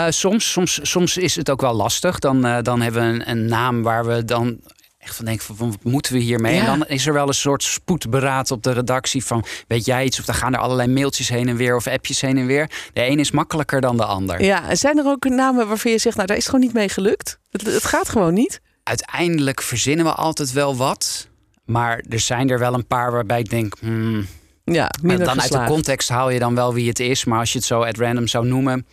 Soms, 0.09 0.51
soms, 0.51 0.79
soms 0.81 1.17
is 1.17 1.35
het 1.35 1.49
ook 1.49 1.61
wel 1.61 1.73
lastig. 1.73 2.19
Dan, 2.19 2.41
dan 2.61 2.81
hebben 2.81 3.01
we 3.01 3.07
een, 3.07 3.29
een 3.29 3.45
naam 3.45 3.83
waar 3.83 4.05
we 4.05 4.25
dan 4.25 4.59
echt 5.05 5.15
van 5.15 5.25
denken: 5.25 5.55
van, 5.55 5.69
wat 5.69 5.83
moeten 5.83 6.13
we 6.13 6.19
hiermee? 6.19 6.53
Ja. 6.55 6.59
En 6.59 6.65
dan 6.65 6.87
is 6.87 7.07
er 7.07 7.13
wel 7.13 7.27
een 7.27 7.33
soort 7.33 7.63
spoedberaad 7.63 8.51
op 8.51 8.63
de 8.63 8.71
redactie 8.71 9.25
van: 9.25 9.43
weet 9.67 9.85
jij 9.85 10.05
iets? 10.05 10.19
Of 10.19 10.25
dan 10.25 10.35
gaan 10.35 10.53
er 10.53 10.59
allerlei 10.59 10.87
mailtjes 10.89 11.29
heen 11.29 11.47
en 11.47 11.55
weer 11.55 11.75
of 11.75 11.87
appjes 11.87 12.21
heen 12.21 12.37
en 12.37 12.45
weer. 12.45 12.69
De 12.93 13.05
een 13.07 13.19
is 13.19 13.31
makkelijker 13.31 13.81
dan 13.81 13.97
de 13.97 14.05
ander. 14.05 14.43
Ja, 14.43 14.69
en 14.69 14.77
zijn 14.77 14.97
er 14.97 15.05
ook 15.05 15.23
namen 15.29 15.67
waarvan 15.67 15.91
je 15.91 15.97
zegt, 15.97 16.15
nou 16.15 16.27
daar 16.27 16.37
is 16.37 16.45
gewoon 16.45 16.61
niet 16.61 16.73
mee 16.73 16.89
gelukt? 16.89 17.39
Het, 17.51 17.61
het 17.65 17.85
gaat 17.85 18.09
gewoon 18.09 18.33
niet. 18.33 18.61
Uiteindelijk 18.83 19.61
verzinnen 19.61 20.05
we 20.05 20.13
altijd 20.13 20.51
wel 20.51 20.75
wat. 20.75 21.27
Maar 21.65 22.03
er 22.09 22.19
zijn 22.19 22.49
er 22.49 22.59
wel 22.59 22.73
een 22.73 22.87
paar 22.87 23.11
waarbij 23.11 23.39
ik 23.39 23.49
denk. 23.49 23.75
hmm, 23.79 24.27
Ja, 24.63 24.89
minder 25.01 25.25
dan 25.25 25.27
uit 25.27 25.35
de 25.37 25.41
geslaagd. 25.41 25.71
context 25.71 26.09
haal 26.09 26.29
je 26.29 26.39
dan 26.39 26.55
wel 26.55 26.73
wie 26.73 26.87
het 26.87 26.99
is. 26.99 27.25
Maar 27.25 27.39
als 27.39 27.51
je 27.51 27.57
het 27.57 27.67
zo 27.67 27.81
at 27.81 27.97
random 27.97 28.27
zou 28.27 28.45
noemen, 28.47 28.85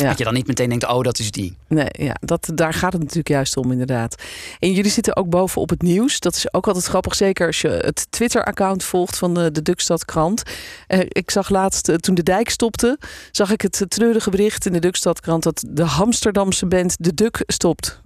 Ja. 0.00 0.08
dat 0.08 0.18
je 0.18 0.24
dan 0.24 0.34
niet 0.34 0.46
meteen 0.46 0.68
denkt: 0.68 0.86
oh, 0.86 1.02
dat 1.02 1.18
is 1.18 1.30
die. 1.30 1.56
Nee, 1.68 1.88
ja, 1.90 2.16
dat, 2.20 2.50
daar 2.54 2.74
gaat 2.74 2.92
het 2.92 3.00
natuurlijk 3.00 3.28
juist 3.28 3.56
om, 3.56 3.70
inderdaad. 3.72 4.22
En 4.58 4.72
jullie 4.72 4.90
zitten 4.90 5.16
ook 5.16 5.28
bovenop 5.28 5.70
het 5.70 5.82
nieuws. 5.82 6.20
Dat 6.20 6.34
is 6.34 6.54
ook 6.54 6.66
altijd 6.66 6.84
grappig, 6.84 7.14
zeker 7.14 7.46
als 7.46 7.60
je 7.60 7.68
het 7.68 8.06
Twitter-account 8.10 8.84
volgt 8.84 9.18
van 9.18 9.34
de, 9.34 9.50
de 9.52 9.62
Dukstadkrant. 9.62 10.42
Eh, 10.86 11.00
ik 11.08 11.30
zag 11.30 11.48
laatst, 11.48 11.88
eh, 11.88 11.94
toen 11.94 12.14
de 12.14 12.22
dijk 12.22 12.48
stopte, 12.50 12.98
zag 13.30 13.50
ik 13.52 13.60
het 13.60 13.84
treurige 13.88 14.30
bericht 14.30 14.66
in 14.66 14.72
de 14.72 14.78
Dukstadkrant 14.78 15.42
dat 15.42 15.64
de 15.68 15.84
Amsterdamse 15.84 16.66
band 16.66 16.96
De 16.98 17.14
Duk 17.14 17.42
stopt. 17.46 18.00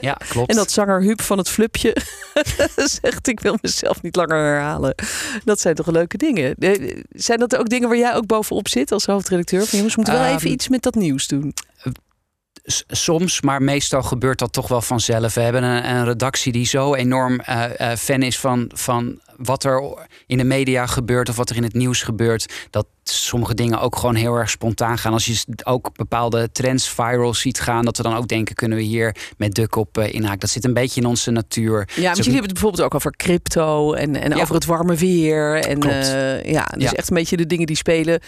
Ja, 0.00 0.16
klopt. 0.28 0.50
En 0.50 0.56
dat 0.56 0.70
zanger 0.70 1.00
Huub 1.02 1.20
van 1.22 1.38
het 1.38 1.48
Flupje 1.48 1.96
zegt: 3.00 3.28
Ik 3.28 3.40
wil 3.40 3.58
mezelf 3.62 4.02
niet 4.02 4.16
langer 4.16 4.36
herhalen. 4.36 4.94
Dat 5.44 5.60
zijn 5.60 5.74
toch 5.74 5.86
leuke 5.86 6.16
dingen. 6.16 6.54
Eh, 6.54 7.00
Zijn 7.10 7.38
dat 7.38 7.56
ook 7.56 7.68
dingen 7.68 7.88
waar 7.88 7.98
jij 7.98 8.14
ook 8.14 8.26
bovenop 8.26 8.68
zit 8.68 8.92
als 8.92 9.06
hoofdredacteur? 9.06 9.66
Van 9.66 9.78
jongens, 9.78 9.94
we 9.94 10.00
moeten 10.00 10.18
wel 10.20 10.28
Ehm, 10.28 10.36
even 10.36 10.50
iets 10.50 10.68
met 10.68 10.82
dat 10.82 10.94
nieuws 10.94 11.26
doen. 11.38 11.52
Soms, 12.86 13.40
maar 13.40 13.62
meestal 13.62 14.02
gebeurt 14.02 14.38
dat 14.38 14.52
toch 14.52 14.68
wel 14.68 14.80
vanzelf. 14.82 15.34
We 15.34 15.40
hebben 15.40 15.62
een, 15.62 15.90
een 15.90 16.04
redactie 16.04 16.52
die 16.52 16.66
zo 16.66 16.94
enorm 16.94 17.40
eh, 17.40 17.92
eh, 17.92 17.98
fan 17.98 18.22
is 18.22 18.38
van, 18.38 18.70
van 18.74 19.20
wat 19.36 19.64
er 19.64 20.06
in 20.26 20.38
de 20.38 20.44
media 20.44 20.86
gebeurt 20.86 21.28
of 21.28 21.36
wat 21.36 21.50
er 21.50 21.56
in 21.56 21.62
het 21.62 21.74
nieuws 21.74 22.02
gebeurt. 22.02 22.52
Dat 22.70 22.86
sommige 23.02 23.54
dingen 23.54 23.80
ook 23.80 23.96
gewoon 23.96 24.14
heel 24.14 24.34
erg 24.34 24.50
spontaan 24.50 24.98
gaan. 24.98 25.12
Als 25.12 25.24
je 25.24 25.44
ook 25.64 25.96
bepaalde 25.96 26.50
trends 26.52 26.88
viral 26.88 27.34
ziet 27.34 27.60
gaan, 27.60 27.84
dat 27.84 27.96
we 27.96 28.02
dan 28.02 28.16
ook 28.16 28.28
denken: 28.28 28.54
kunnen 28.54 28.78
we 28.78 28.84
hier 28.84 29.16
met 29.36 29.54
Duk 29.54 29.76
op 29.76 29.98
inhaken? 29.98 30.38
Dat 30.38 30.50
zit 30.50 30.64
een 30.64 30.74
beetje 30.74 31.00
in 31.00 31.06
onze 31.06 31.30
natuur. 31.30 31.88
Ja, 31.94 32.02
want 32.02 32.08
ook 32.08 32.16
jullie 32.16 32.22
hebben 32.24 32.42
het 32.42 32.52
bijvoorbeeld 32.52 32.82
ook 32.82 32.94
over 32.94 33.16
crypto 33.16 33.92
en, 33.92 34.16
en 34.16 34.30
Ja. 34.36 34.42
over 34.42 34.54
het 34.54 34.64
warme 34.64 34.94
weer. 34.94 35.64
En 35.64 35.78
Klopt. 35.78 36.06
ja, 36.44 36.64
dus 36.64 36.82
Ja. 36.82 36.92
echt 36.92 37.10
een 37.10 37.16
beetje 37.16 37.36
de 37.36 37.46
dingen 37.46 37.66
die 37.66 37.76
spelen. 37.76 38.20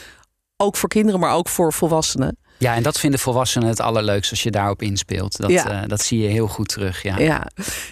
Ook 0.57 0.77
voor 0.77 0.89
kinderen, 0.89 1.21
maar 1.21 1.35
ook 1.35 1.49
voor 1.49 1.73
volwassenen. 1.73 2.37
Ja, 2.63 2.75
en 2.75 2.83
dat 2.83 2.99
vinden 3.01 3.21
volwassenen 3.21 3.69
het 3.69 3.81
allerleukst 3.81 4.31
als 4.31 4.43
je 4.43 4.51
daarop 4.51 4.83
inspeelt. 4.83 5.37
Dat, 5.37 5.51
Ja. 5.51 5.83
eh, 5.83 5.89
dat 5.89 6.03
zie 6.03 6.21
je 6.23 6.29
heel 6.29 6.47
goed 6.47 6.69
terug. 6.69 7.03
Ja. 7.03 7.19
Ja, 7.19 7.47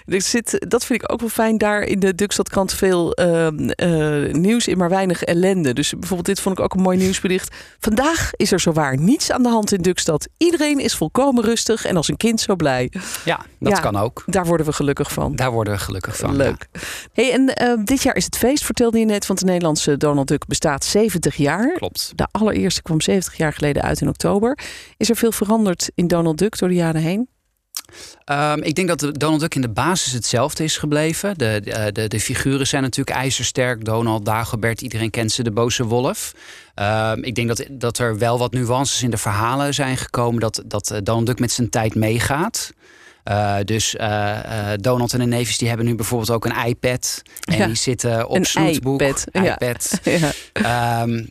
er 0.06 0.22
zit, 0.22 0.64
dat 0.68 0.84
vind 0.84 1.02
ik 1.02 1.12
ook 1.12 1.20
wel 1.20 1.28
fijn. 1.28 1.58
Daar 1.58 1.82
in 1.82 1.98
de 2.00 2.14
Dukstadkrant 2.14 2.72
veel 2.74 3.12
ehm, 3.12 3.68
eh, 3.68 4.32
nieuws 4.32 4.68
in, 4.68 4.78
maar 4.78 4.88
weinig 4.88 5.22
ellende. 5.22 5.72
Dus 5.72 5.90
bijvoorbeeld 5.90 6.26
dit 6.26 6.40
vond 6.40 6.58
ik 6.58 6.64
ook 6.64 6.74
een 6.74 6.82
mooi 6.82 6.96
nieuwsbericht. 6.98 7.54
Vandaag 7.80 8.30
is 8.36 8.52
er 8.52 8.60
zowaar 8.60 8.98
niets 8.98 9.30
aan 9.32 9.42
de 9.42 9.48
hand 9.48 9.72
in 9.72 9.82
Dukstad. 9.82 10.28
Iedereen 10.36 10.78
is 10.78 10.94
volkomen 10.94 11.44
rustig 11.44 11.84
en 11.84 11.96
als 11.96 12.08
een 12.08 12.16
kind 12.16 12.40
zo 12.40 12.56
blij. 12.56 12.92
Ja, 13.24 13.40
dat 13.58 13.72
Ja. 13.72 13.80
kan 13.80 13.96
ook. 13.96 14.22
Daar 14.26 14.46
worden 14.46 14.66
we 14.66 14.72
gelukkig 14.72 15.12
van. 15.12 15.36
Daar 15.36 15.50
worden 15.50 15.72
we 15.72 15.78
gelukkig 15.78 16.16
van. 16.16 16.36
Leuk. 16.36 16.66
Hey, 17.12 17.32
en 17.32 17.54
eh, 17.54 17.72
dit 17.84 18.02
jaar 18.02 18.16
is 18.16 18.24
het 18.24 18.36
feest, 18.36 18.64
vertelde 18.64 18.98
je 18.98 19.04
net, 19.04 19.26
want 19.26 19.38
de 19.38 19.44
Nederlandse 19.46 19.96
Donald 19.96 20.28
Duck 20.28 20.46
bestaat 20.46 20.84
70 20.84 21.36
jaar. 21.36 21.66
Ja, 21.66 21.74
klopt. 21.76 22.12
De 22.14 22.28
allereerste 22.30 22.82
kwam 22.82 23.00
70 23.00 23.36
jaar 23.36 23.52
geleden 23.52 23.82
uit 23.82 24.00
in 24.00 24.08
oktober. 24.08 24.58
Is 24.96 25.08
er 25.10 25.16
veel 25.16 25.32
veranderd 25.32 25.90
in 25.94 26.06
Donald 26.06 26.38
Duck 26.38 26.58
door 26.58 26.68
de 26.68 26.74
jaren 26.74 27.02
heen? 27.02 27.28
Ehm, 28.24 28.58
ik 28.62 28.74
denk 28.74 28.88
dat 28.88 29.20
Donald 29.20 29.40
Duck 29.40 29.54
in 29.54 29.60
de 29.60 29.68
basis 29.68 30.12
hetzelfde 30.12 30.64
is 30.64 30.76
gebleven. 30.76 31.38
De, 31.38 31.60
de, 31.64 31.90
de, 31.92 32.08
de 32.08 32.20
figuren 32.20 32.66
zijn 32.66 32.82
natuurlijk 32.82 33.16
ijzersterk. 33.16 33.84
Donald, 33.84 34.24
Dagobert, 34.24 34.80
iedereen 34.80 35.10
kent 35.10 35.32
ze, 35.32 35.42
de 35.42 35.50
boze 35.50 35.84
wolf. 35.84 36.34
Ehm, 36.74 37.22
ik 37.22 37.34
denk 37.34 37.48
dat, 37.48 37.66
dat 37.70 37.98
er 37.98 38.18
wel 38.18 38.38
wat 38.38 38.52
nuances 38.52 39.02
in 39.02 39.10
de 39.10 39.16
verhalen 39.16 39.74
zijn 39.74 39.96
gekomen. 39.96 40.40
Dat, 40.40 40.62
dat 40.66 40.90
eh, 40.90 40.98
Donald 41.02 41.26
Duck 41.26 41.38
met 41.38 41.52
zijn 41.52 41.70
tijd 41.70 41.94
meegaat. 41.94 42.72
Eh, 43.24 43.56
dus 43.64 43.96
eh, 43.96 44.72
eh, 44.72 44.78
Donald 44.80 45.12
en 45.12 45.18
de 45.18 45.26
neefjes 45.26 45.58
die 45.58 45.68
hebben 45.68 45.86
nu 45.86 45.94
bijvoorbeeld 45.94 46.30
ook 46.30 46.44
een 46.44 46.66
iPad. 46.66 47.22
En 47.44 47.56
Ja, 47.56 47.66
die 47.66 47.74
zitten 47.74 48.28
op 48.28 48.36
een 48.36 48.44
snoetboek. 48.44 49.00
iPad, 49.00 49.24
ja. 49.32 49.52
iPad. 49.60 50.00
Ja, 50.04 50.32
Ehm, 50.52 51.24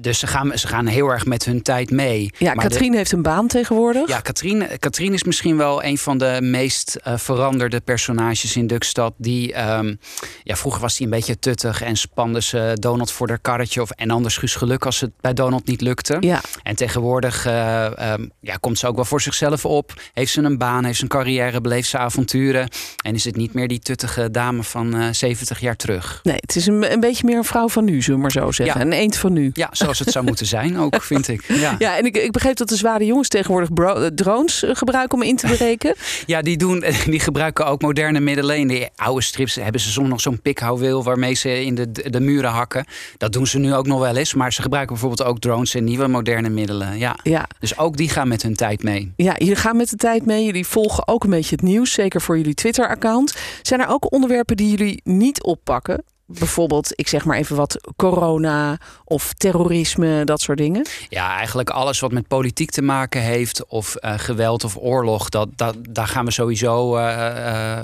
dus 0.00 0.18
ze 0.18 0.26
gaan, 0.26 0.58
ze 0.58 0.66
gaan 0.68 0.86
heel 0.86 1.08
erg 1.08 1.26
met 1.26 1.44
hun 1.44 1.62
tijd 1.62 1.90
mee. 1.90 2.30
ja 2.38 2.54
Maar 2.54 2.64
de- 2.64 2.70
Katrien 2.70 2.94
heeft 2.94 3.12
een 3.12 3.22
baan 3.22 3.46
tegenwoordig. 3.46 4.08
ja, 4.08 4.20
Katrien, 4.20 4.66
Katrien 4.78 5.12
is 5.12 5.24
misschien 5.24 5.56
wel 5.56 5.84
een 5.84 5.98
van 5.98 6.18
de 6.18 6.38
meest 6.42 6.94
eh, 7.02 7.14
veranderde 7.16 7.80
personages 7.80 8.56
in 8.56 8.66
Dukstad. 8.66 9.14
Die, 9.18 9.52
ehm, 9.52 9.94
ja, 10.42 10.56
vroeger 10.56 10.80
was 10.80 10.96
hij 10.96 11.06
een 11.06 11.12
beetje 11.12 11.38
tuttig 11.38 11.82
en 11.82 11.96
spande 11.96 12.42
ze 12.42 12.70
Donald 12.80 13.12
voor 13.12 13.28
haar 13.28 13.38
karretje. 13.38 13.82
Of, 13.82 13.90
en 13.90 14.10
anders 14.10 14.36
Guus 14.36 14.54
Geluk 14.54 14.84
als 14.84 15.00
het 15.00 15.10
bij 15.20 15.32
Donald 15.34 15.66
niet 15.66 15.80
lukte. 15.80 16.16
Ja, 16.20 16.40
En 16.62 16.76
tegenwoordig 16.76 17.46
eh, 17.46 18.12
ehm, 18.12 18.26
ja, 18.40 18.54
komt 18.60 18.78
ze 18.78 18.86
ook 18.86 18.94
wel 18.96 19.04
voor 19.04 19.20
zichzelf 19.20 19.64
op. 19.64 19.92
Heeft 20.12 20.32
ze 20.32 20.42
een 20.42 20.58
baan, 20.58 20.84
heeft 20.84 20.96
ze 20.96 21.02
een 21.02 21.08
carrière, 21.08 21.60
beleeft 21.60 21.88
ze 21.88 21.98
avonturen. 21.98 22.68
En 23.04 23.14
is 23.14 23.24
het 23.24 23.36
niet 23.36 23.54
meer 23.54 23.68
die 23.68 23.78
tuttige 23.78 24.30
dame 24.30 24.62
van 24.62 24.94
eh 24.96 25.08
70 25.12 25.60
jaar 25.60 25.76
terug. 25.76 26.20
nee, 26.22 26.36
het 26.40 26.56
is 26.56 26.66
een, 26.66 26.92
een 26.92 27.00
beetje 27.00 27.26
meer 27.26 27.36
een 27.36 27.44
vrouw 27.44 27.68
van 27.68 27.84
nu, 27.84 28.02
zullen 28.02 28.16
we 28.16 28.22
maar 28.22 28.30
zo 28.42 28.52
zeggen. 28.52 28.80
Ja. 28.80 28.86
Een 28.86 28.92
eend 28.92 29.16
van 29.16 29.32
nu. 29.32 29.50
Ja, 29.52 29.68
zo 29.72 29.85
zoals 29.86 29.98
het 29.98 30.10
zou 30.10 30.24
moeten 30.24 30.46
zijn 30.46 30.78
ook, 30.78 31.02
vind 31.02 31.28
ik. 31.28 31.44
Ja, 31.48 31.74
ja 31.78 31.96
en 31.96 32.04
ik, 32.04 32.16
ik 32.16 32.32
begreep 32.32 32.56
dat 32.56 32.68
de 32.68 32.76
zware 32.76 33.04
jongens 33.04 33.28
tegenwoordig 33.28 33.68
drones 34.14 34.64
gebruiken 34.66 35.18
om 35.18 35.24
in 35.24 35.36
te 35.36 35.46
breken. 35.56 35.94
ja, 36.26 36.42
die, 36.42 36.56
doen, 36.56 36.84
die 37.06 37.20
gebruiken 37.20 37.66
ook 37.66 37.82
moderne 37.82 38.20
middelen. 38.20 38.58
In 38.58 38.68
de 38.68 38.90
oude 38.96 39.22
strips 39.22 39.54
hebben 39.54 39.80
ze 39.80 39.90
soms 39.90 40.08
nog 40.08 40.20
zo'n 40.20 40.40
pikhouweel 40.40 41.04
waarmee 41.04 41.34
ze 41.34 41.64
in 41.64 41.74
de, 41.74 42.10
de 42.10 42.20
muren 42.20 42.50
hakken. 42.50 42.84
Dat 43.16 43.32
doen 43.32 43.46
ze 43.46 43.58
nu 43.58 43.74
ook 43.74 43.86
nog 43.86 44.00
wel 44.00 44.16
eens. 44.16 44.34
Maar 44.34 44.52
ze 44.52 44.62
gebruiken 44.62 44.96
bijvoorbeeld 44.96 45.28
ook 45.28 45.38
drones 45.38 45.74
en 45.74 45.84
nieuwe 45.84 46.06
moderne 46.06 46.48
middelen. 46.48 46.98
Ja. 46.98 47.16
ja. 47.22 47.48
Dus 47.60 47.78
ook 47.78 47.96
die 47.96 48.08
gaan 48.08 48.28
met 48.28 48.42
hun 48.42 48.54
tijd 48.54 48.82
mee. 48.82 49.12
Ja, 49.16 49.34
jullie 49.38 49.56
gaan 49.56 49.76
met 49.76 49.90
de 49.90 49.96
tijd 49.96 50.26
mee. 50.26 50.44
Jullie 50.44 50.66
volgen 50.66 51.08
ook 51.08 51.24
een 51.24 51.30
beetje 51.30 51.56
het 51.56 51.64
nieuws, 51.64 51.92
zeker 51.92 52.20
voor 52.20 52.36
jullie 52.36 52.54
Twitter-account. 52.54 53.36
Zijn 53.62 53.80
er 53.80 53.88
ook 53.88 54.12
onderwerpen 54.12 54.56
die 54.56 54.70
jullie 54.70 55.00
niet 55.04 55.42
oppakken? 55.42 56.04
Bijvoorbeeld, 56.26 56.92
ik 56.94 57.08
zeg 57.08 57.24
maar 57.24 57.36
even 57.36 57.56
wat, 57.56 57.92
corona 57.96 58.78
of 59.04 59.32
terrorisme, 59.32 60.24
dat 60.24 60.40
soort 60.40 60.58
dingen? 60.58 60.86
Ja, 61.08 61.36
eigenlijk 61.36 61.70
alles 61.70 62.00
wat 62.00 62.12
met 62.12 62.28
politiek 62.28 62.70
te 62.70 62.82
maken 62.82 63.20
heeft, 63.20 63.66
of 63.66 63.96
uh, 64.00 64.18
geweld 64.18 64.64
of 64.64 64.76
oorlog, 64.76 65.28
dat, 65.28 65.48
dat, 65.56 65.76
daar 65.80 66.08
gaan 66.08 66.24
we 66.24 66.30
sowieso. 66.30 66.96
Uh, 66.96 67.02
uh, 67.02 67.78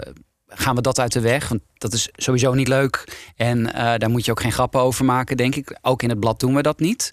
gaan 0.46 0.74
we 0.74 0.80
dat 0.80 0.98
uit 0.98 1.12
de 1.12 1.20
weg? 1.20 1.48
Want 1.48 1.60
dat 1.74 1.92
is 1.92 2.08
sowieso 2.12 2.54
niet 2.54 2.68
leuk. 2.68 3.16
En 3.36 3.62
daar 3.98 4.10
moet 4.10 4.24
je 4.24 4.30
ook 4.30 4.40
geen 4.40 4.52
grappen 4.52 4.80
over 4.80 5.04
maken, 5.04 5.36
denk 5.36 5.56
ik. 5.56 5.78
Ook 5.82 6.02
in 6.02 6.08
het 6.08 6.20
blad 6.20 6.40
doen 6.40 6.54
we 6.54 6.62
dat 6.62 6.80
niet. 6.80 7.12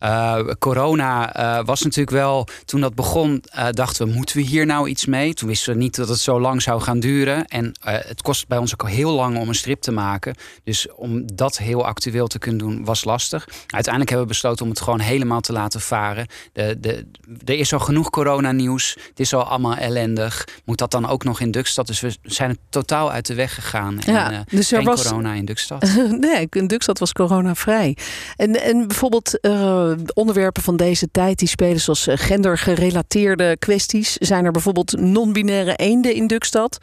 Uh, 0.00 0.38
corona 0.58 1.36
uh, 1.58 1.64
was 1.64 1.82
natuurlijk 1.82 2.16
wel, 2.16 2.46
toen 2.64 2.80
dat 2.80 2.94
begon, 2.94 3.42
uh, 3.56 3.66
dachten 3.70 4.06
we, 4.06 4.12
moeten 4.12 4.36
we 4.36 4.42
hier 4.42 4.66
nou 4.66 4.88
iets 4.88 5.06
mee? 5.06 5.34
Toen 5.34 5.48
wisten 5.48 5.72
we 5.72 5.78
niet 5.78 5.96
dat 5.96 6.08
het 6.08 6.18
zo 6.18 6.40
lang 6.40 6.62
zou 6.62 6.80
gaan 6.80 7.00
duren. 7.00 7.46
En 7.46 7.72
het 7.80 8.22
kost 8.22 8.48
bij 8.48 8.58
ons 8.58 8.72
ook 8.72 8.88
heel 8.88 9.12
lang 9.12 9.38
om 9.38 9.48
een 9.48 9.54
strip 9.54 9.80
te 9.80 9.92
maken. 9.92 10.34
Dus 10.64 10.88
om 10.94 11.34
dat 11.34 11.58
heel 11.58 11.86
actueel 11.86 12.26
te 12.26 12.38
kunnen 12.38 12.58
doen, 12.58 12.84
was 12.84 13.04
lastig. 13.04 13.48
Uiteindelijk 13.66 14.08
hebben 14.08 14.28
we 14.28 14.32
besloten 14.32 14.64
om 14.64 14.70
het 14.70 14.80
gewoon 14.80 15.00
helemaal 15.00 15.40
te 15.40 15.52
laten 15.52 15.80
varen. 15.80 16.26
De, 16.52 16.76
de, 16.80 17.06
er 17.44 17.58
is 17.58 17.72
al 17.72 17.78
genoeg 17.78 18.10
coronanieuws. 18.10 18.96
Het 19.08 19.20
is 19.20 19.34
al 19.34 19.44
allemaal 19.44 19.76
ellendig. 19.76 20.48
Moet 20.64 20.78
dat 20.78 20.90
dan 20.90 21.08
ook 21.08 21.24
nog 21.24 21.40
in 21.40 21.50
Dukstad? 21.50 21.86
Dus 21.86 22.00
we 22.00 22.16
zijn 22.22 22.58
totaal 22.68 23.12
uit 23.12 23.26
de 23.26 23.34
weg 23.34 23.54
gegaan. 23.54 23.98
Ja, 24.06 24.32
en, 24.32 24.44
dus 24.48 24.72
er 24.72 24.82
was... 24.82 25.02
corona 25.02 25.32
in 25.32 25.44
Dukstad. 25.44 25.82
nee, 26.20 26.46
in 26.50 26.66
Dukstad 26.66 26.98
was 26.98 27.12
corona-vrij. 27.12 27.96
En, 28.36 28.62
en 28.62 28.86
bijvoorbeeld 28.86 29.38
onderwerpen 30.14 30.62
van 30.62 30.76
deze 30.76 31.10
tijd 31.10 31.38
die 31.38 31.48
spelen 31.48 31.80
zoals 31.80 32.06
eh, 32.06 32.18
gendergerelateerde 32.18 33.56
kwesties. 33.58 34.16
Zijn 34.16 34.44
er 34.44 34.52
bijvoorbeeld 34.52 35.00
non-binaire 35.00 35.76
eenden 35.76 36.14
in 36.14 36.26
Dukstad? 36.26 36.78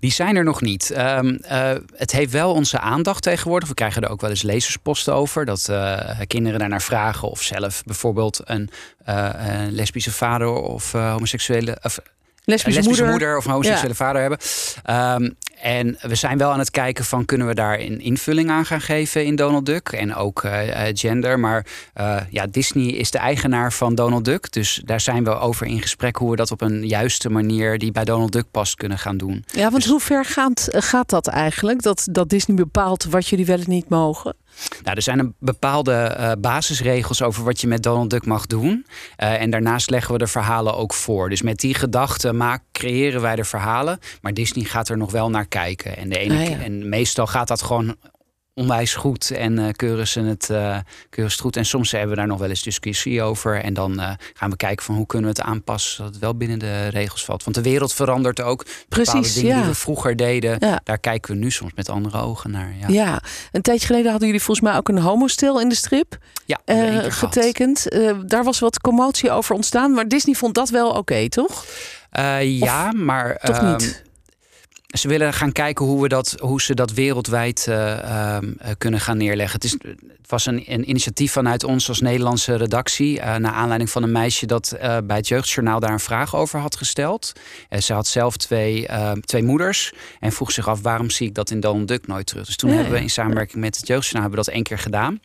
Die 0.00 0.12
zijn 0.12 0.36
er 0.36 0.44
nog 0.44 0.60
niet. 0.60 0.94
Um, 0.98 1.38
het 1.96 2.12
heeft 2.12 2.32
wel 2.32 2.52
onze 2.52 2.78
aandacht 2.78 3.22
tegenwoordig. 3.22 3.68
We 3.68 3.74
krijgen 3.74 4.02
er 4.02 4.10
ook 4.10 4.20
wel 4.20 4.30
eens 4.30 4.42
lezersposten 4.42 5.14
over. 5.14 5.44
Dat 5.44 5.66
uh, 5.70 6.00
kinderen 6.26 6.58
daarnaar 6.58 6.82
vragen 6.82 7.30
of 7.30 7.42
zelf 7.42 7.82
bijvoorbeeld 7.84 8.40
een, 8.44 8.70
een 9.04 9.72
lesbische 9.72 10.12
vader 10.12 10.48
of 10.48 10.92
homoseksuele... 10.92 11.78
Of, 11.82 11.98
lesbische, 12.50 12.80
lesbische 12.80 13.04
moeder. 13.04 13.36
of 13.36 13.44
een 13.44 13.50
homoseksuele 13.50 13.94
vader 13.94 14.20
hebben. 14.20 14.38
Um, 14.90 15.36
en 15.60 15.96
we 16.00 16.14
zijn 16.14 16.38
wel 16.38 16.50
aan 16.50 16.58
het 16.58 16.70
kijken 16.70 17.04
van 17.04 17.24
kunnen 17.24 17.46
we 17.46 17.54
daar 17.54 17.80
een 17.80 18.00
invulling 18.00 18.50
aan 18.50 18.64
gaan 18.66 18.80
geven 18.80 19.24
in 19.24 19.36
Donald 19.36 19.66
Duck. 19.66 19.88
En 19.88 20.14
ook 20.14 20.42
uh, 20.42 20.52
gender. 20.92 21.38
Maar 21.38 21.66
uh, 22.00 22.16
ja, 22.30 22.46
Disney 22.46 22.86
is 22.86 23.10
de 23.10 23.18
eigenaar 23.18 23.72
van 23.72 23.94
Donald 23.94 24.24
Duck. 24.24 24.52
Dus 24.52 24.82
daar 24.84 25.00
zijn 25.00 25.24
we 25.24 25.38
over 25.38 25.66
in 25.66 25.82
gesprek 25.82 26.16
hoe 26.16 26.30
we 26.30 26.36
dat 26.36 26.50
op 26.50 26.60
een 26.60 26.86
juiste 26.86 27.30
manier 27.30 27.78
die 27.78 27.92
bij 27.92 28.04
Donald 28.04 28.32
Duck 28.32 28.50
past 28.50 28.74
kunnen 28.74 28.98
gaan 28.98 29.16
doen. 29.16 29.44
Ja, 29.46 29.70
want 29.70 29.82
dus... 29.82 29.86
hoe 29.86 30.00
ver 30.00 30.24
gaat, 30.24 30.68
gaat 30.70 31.10
dat 31.10 31.26
eigenlijk? 31.26 31.82
Dat, 31.82 32.08
dat 32.10 32.28
Disney 32.28 32.56
bepaalt 32.56 33.04
wat 33.04 33.28
jullie 33.28 33.46
wel 33.46 33.58
en 33.58 33.64
niet 33.66 33.88
mogen? 33.88 34.34
Nou, 34.82 34.96
er 34.96 35.02
zijn 35.02 35.18
een 35.18 35.34
bepaalde 35.38 36.16
uh, 36.18 36.32
basisregels 36.38 37.22
over 37.22 37.44
wat 37.44 37.60
je 37.60 37.66
met 37.66 37.82
Donald 37.82 38.10
Duck 38.10 38.26
mag 38.26 38.46
doen. 38.46 38.86
Uh, 39.18 39.40
en 39.40 39.50
daarnaast 39.50 39.90
leggen 39.90 40.12
we 40.12 40.18
de 40.18 40.26
verhalen 40.26 40.76
ook 40.76 40.94
voor. 40.94 41.28
Dus 41.28 41.42
met 41.42 41.58
die 41.58 41.74
gedachten 41.74 42.36
maak, 42.36 42.62
creëren 42.72 43.20
wij 43.20 43.36
de 43.36 43.44
verhalen. 43.44 43.98
Maar 44.20 44.34
Disney 44.34 44.64
gaat 44.64 44.88
er 44.88 44.96
nog 44.96 45.10
wel 45.10 45.30
naar 45.30 45.46
kijken. 45.46 45.96
En, 45.96 46.08
de 46.08 46.18
ene, 46.18 46.38
ah, 46.38 46.48
ja. 46.48 46.58
en 46.58 46.88
meestal 46.88 47.26
gaat 47.26 47.48
dat 47.48 47.62
gewoon 47.62 47.96
onwijs 48.60 48.94
goed 48.94 49.30
en 49.30 49.58
uh, 49.58 49.68
keuren 49.76 50.08
ze 50.08 50.20
het 50.20 50.48
uh, 50.50 50.78
keuren 51.10 51.38
goed. 51.38 51.56
En 51.56 51.64
soms 51.64 51.90
hebben 51.90 52.10
we 52.10 52.16
daar 52.16 52.26
nog 52.26 52.38
wel 52.38 52.48
eens 52.48 52.62
discussie 52.62 53.22
over. 53.22 53.62
En 53.62 53.74
dan 53.74 53.92
uh, 54.00 54.10
gaan 54.34 54.50
we 54.50 54.56
kijken 54.56 54.84
van 54.84 54.94
hoe 54.94 55.06
kunnen 55.06 55.32
we 55.32 55.38
het 55.38 55.48
aanpassen 55.48 55.94
zodat 55.94 56.12
het 56.12 56.20
wel 56.20 56.36
binnen 56.36 56.58
de 56.58 56.88
regels 56.88 57.24
valt. 57.24 57.44
Want 57.44 57.56
de 57.56 57.62
wereld 57.62 57.94
verandert 57.94 58.40
ook. 58.40 58.66
Precies, 58.88 59.34
dingen 59.34 59.50
ja. 59.50 59.60
die 59.60 59.68
we 59.68 59.74
vroeger 59.74 60.16
deden, 60.16 60.56
ja. 60.58 60.80
daar 60.84 60.98
kijken 60.98 61.34
we 61.34 61.40
nu 61.40 61.50
soms 61.50 61.72
met 61.74 61.88
andere 61.88 62.20
ogen 62.20 62.50
naar. 62.50 62.74
Ja. 62.80 62.88
ja, 62.88 63.22
een 63.52 63.62
tijdje 63.62 63.86
geleden 63.86 64.10
hadden 64.10 64.28
jullie 64.28 64.44
volgens 64.44 64.66
mij 64.68 64.76
ook 64.76 64.88
een 64.88 64.98
homostil 64.98 65.60
in 65.60 65.68
de 65.68 65.74
strip 65.74 66.18
ja, 66.44 66.58
getekend. 67.08 67.86
daar 68.26 68.44
was 68.44 68.58
wat 68.58 68.80
commotie 68.80 69.30
over 69.30 69.54
ontstaan, 69.54 69.92
maar 69.92 70.08
Disney 70.08 70.34
vond 70.34 70.54
dat 70.54 70.68
wel 70.68 70.90
oké, 70.90 71.28
toch? 71.28 71.64
ja, 72.40 72.92
maar 72.92 73.36
toch 73.36 73.62
niet? 73.62 74.08
Ehm, 74.90 75.00
ze 75.00 75.08
willen 75.08 75.32
gaan 75.32 75.52
kijken 75.52 75.84
hoe, 75.84 76.02
we 76.02 76.08
dat, 76.08 76.36
hoe 76.40 76.60
ze 76.62 76.74
dat 76.74 76.92
wereldwijd 76.92 77.66
uh, 77.68 77.76
uh, 77.76 78.38
kunnen 78.78 79.00
gaan 79.00 79.16
neerleggen. 79.16 79.54
Het, 79.54 79.64
is, 79.64 79.72
het 79.72 80.30
was 80.30 80.46
een, 80.46 80.64
een, 80.66 80.88
initiatief 80.88 81.32
vanuit 81.32 81.64
ons 81.64 81.88
als 81.88 82.00
Nederlandse 82.00 82.54
redactie. 82.54 83.16
Uh, 83.16 83.36
naar 83.36 83.52
aanleiding 83.52 83.90
van 83.90 84.02
een 84.02 84.12
meisje 84.12 84.46
dat 84.46 84.76
bij 84.80 85.16
het 85.16 85.28
Jeugdjournaal 85.28 85.80
daar 85.80 85.92
een 85.92 86.00
vraag 86.00 86.36
over 86.36 86.60
had 86.60 86.76
gesteld. 86.76 87.32
ze 87.78 87.92
had 87.92 88.06
zelf 88.06 88.36
twee, 88.36 88.88
twee 89.20 89.42
moeders. 89.42 89.92
En 90.20 90.32
vroeg 90.32 90.52
zich 90.52 90.68
af 90.68 90.82
waarom 90.82 91.10
zie 91.10 91.26
ik 91.26 91.34
dat 91.34 91.50
in 91.50 91.60
Donald 91.60 91.88
Duck 91.88 92.06
nooit 92.06 92.26
terug. 92.26 92.46
Dus 92.46 92.56
toen 92.56 92.70
hebben 92.70 92.92
we 92.92 93.00
in 93.00 93.10
samenwerking 93.10 93.58
met 93.58 93.76
het 93.76 93.86
Jeugdjournaal 93.86 94.22
hebben 94.22 94.38
we 94.38 94.44
dat 94.44 94.54
één 94.54 94.64
keer 94.64 94.78
gedaan. 94.78 95.20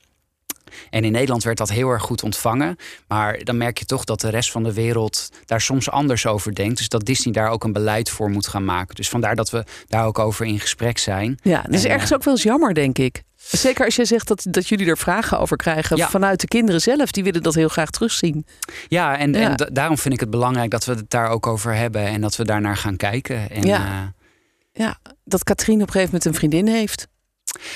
En 0.90 1.04
in 1.04 1.12
Nederland 1.12 1.44
werd 1.44 1.58
dat 1.58 1.70
heel 1.70 1.90
erg 1.90 2.02
goed 2.02 2.24
ontvangen. 2.24 2.76
Maar 3.08 3.44
dan 3.44 3.58
merk 3.58 3.78
je 3.78 3.86
toch 3.86 4.04
dat 4.04 4.22
de 4.22 4.30
rest 4.30 4.52
van 4.52 4.64
de 4.64 4.74
wereld 4.74 5.30
daar 5.46 5.62
soms 5.62 5.90
anders 5.90 6.28
over 6.28 6.56
denkt. 6.56 6.78
Dus 6.78 6.90
dat 6.90 7.06
Disney 7.06 7.34
daar 7.34 7.50
ook 7.50 7.64
een 7.64 7.74
beleid 7.74 8.10
voor 8.10 8.30
moet 8.30 8.48
gaan 8.48 8.66
maken. 8.66 8.96
Dus 8.96 9.10
vandaar 9.10 9.36
dat 9.36 9.50
we 9.50 9.64
daar 9.88 10.06
ook 10.06 10.20
over 10.20 10.46
in 10.46 10.60
gesprek 10.60 10.98
zijn. 10.98 11.40
Ja, 11.42 11.62
dat 11.62 11.74
is 11.74 11.86
ergens 11.86 12.14
ook 12.14 12.24
wel 12.24 12.34
eens 12.34 12.44
jammer, 12.44 12.74
denk 12.74 12.98
ik. 12.98 13.24
Zeker 13.52 13.86
als 13.86 13.96
je 13.96 14.06
zegt 14.06 14.28
dat, 14.28 14.46
dat 14.50 14.68
jullie 14.68 14.88
er 14.88 14.98
vragen 14.98 15.40
over 15.40 15.58
krijgen 15.58 16.00
vanuit 16.00 16.42
de 16.42 16.48
kinderen 16.48 16.82
zelf. 16.82 17.12
Die 17.12 17.24
willen 17.24 17.44
dat 17.44 17.56
heel 17.56 17.68
graag 17.68 17.90
terugzien. 17.90 18.46
Ja, 18.88 19.18
en, 19.18 19.36
en 19.36 19.70
daarom 19.74 19.98
vind 19.98 20.14
ik 20.14 20.20
het 20.20 20.30
belangrijk 20.30 20.72
dat 20.72 20.86
we 20.86 20.94
het 20.94 21.10
daar 21.10 21.30
ook 21.30 21.48
over 21.48 21.76
hebben. 21.76 22.06
En 22.06 22.22
dat 22.22 22.36
we 22.36 22.46
daarnaar 22.46 22.78
gaan 22.78 22.96
kijken. 22.96 23.50
En, 23.50 23.64
ja. 23.64 23.80
Uh, 23.80 24.08
ja, 24.72 24.98
dat 25.24 25.44
Katrien 25.44 25.82
op 25.82 25.88
een 25.88 25.92
gegeven 25.92 26.06
moment 26.06 26.26
een 26.26 26.34
vriendin 26.34 26.68
heeft. 26.68 27.08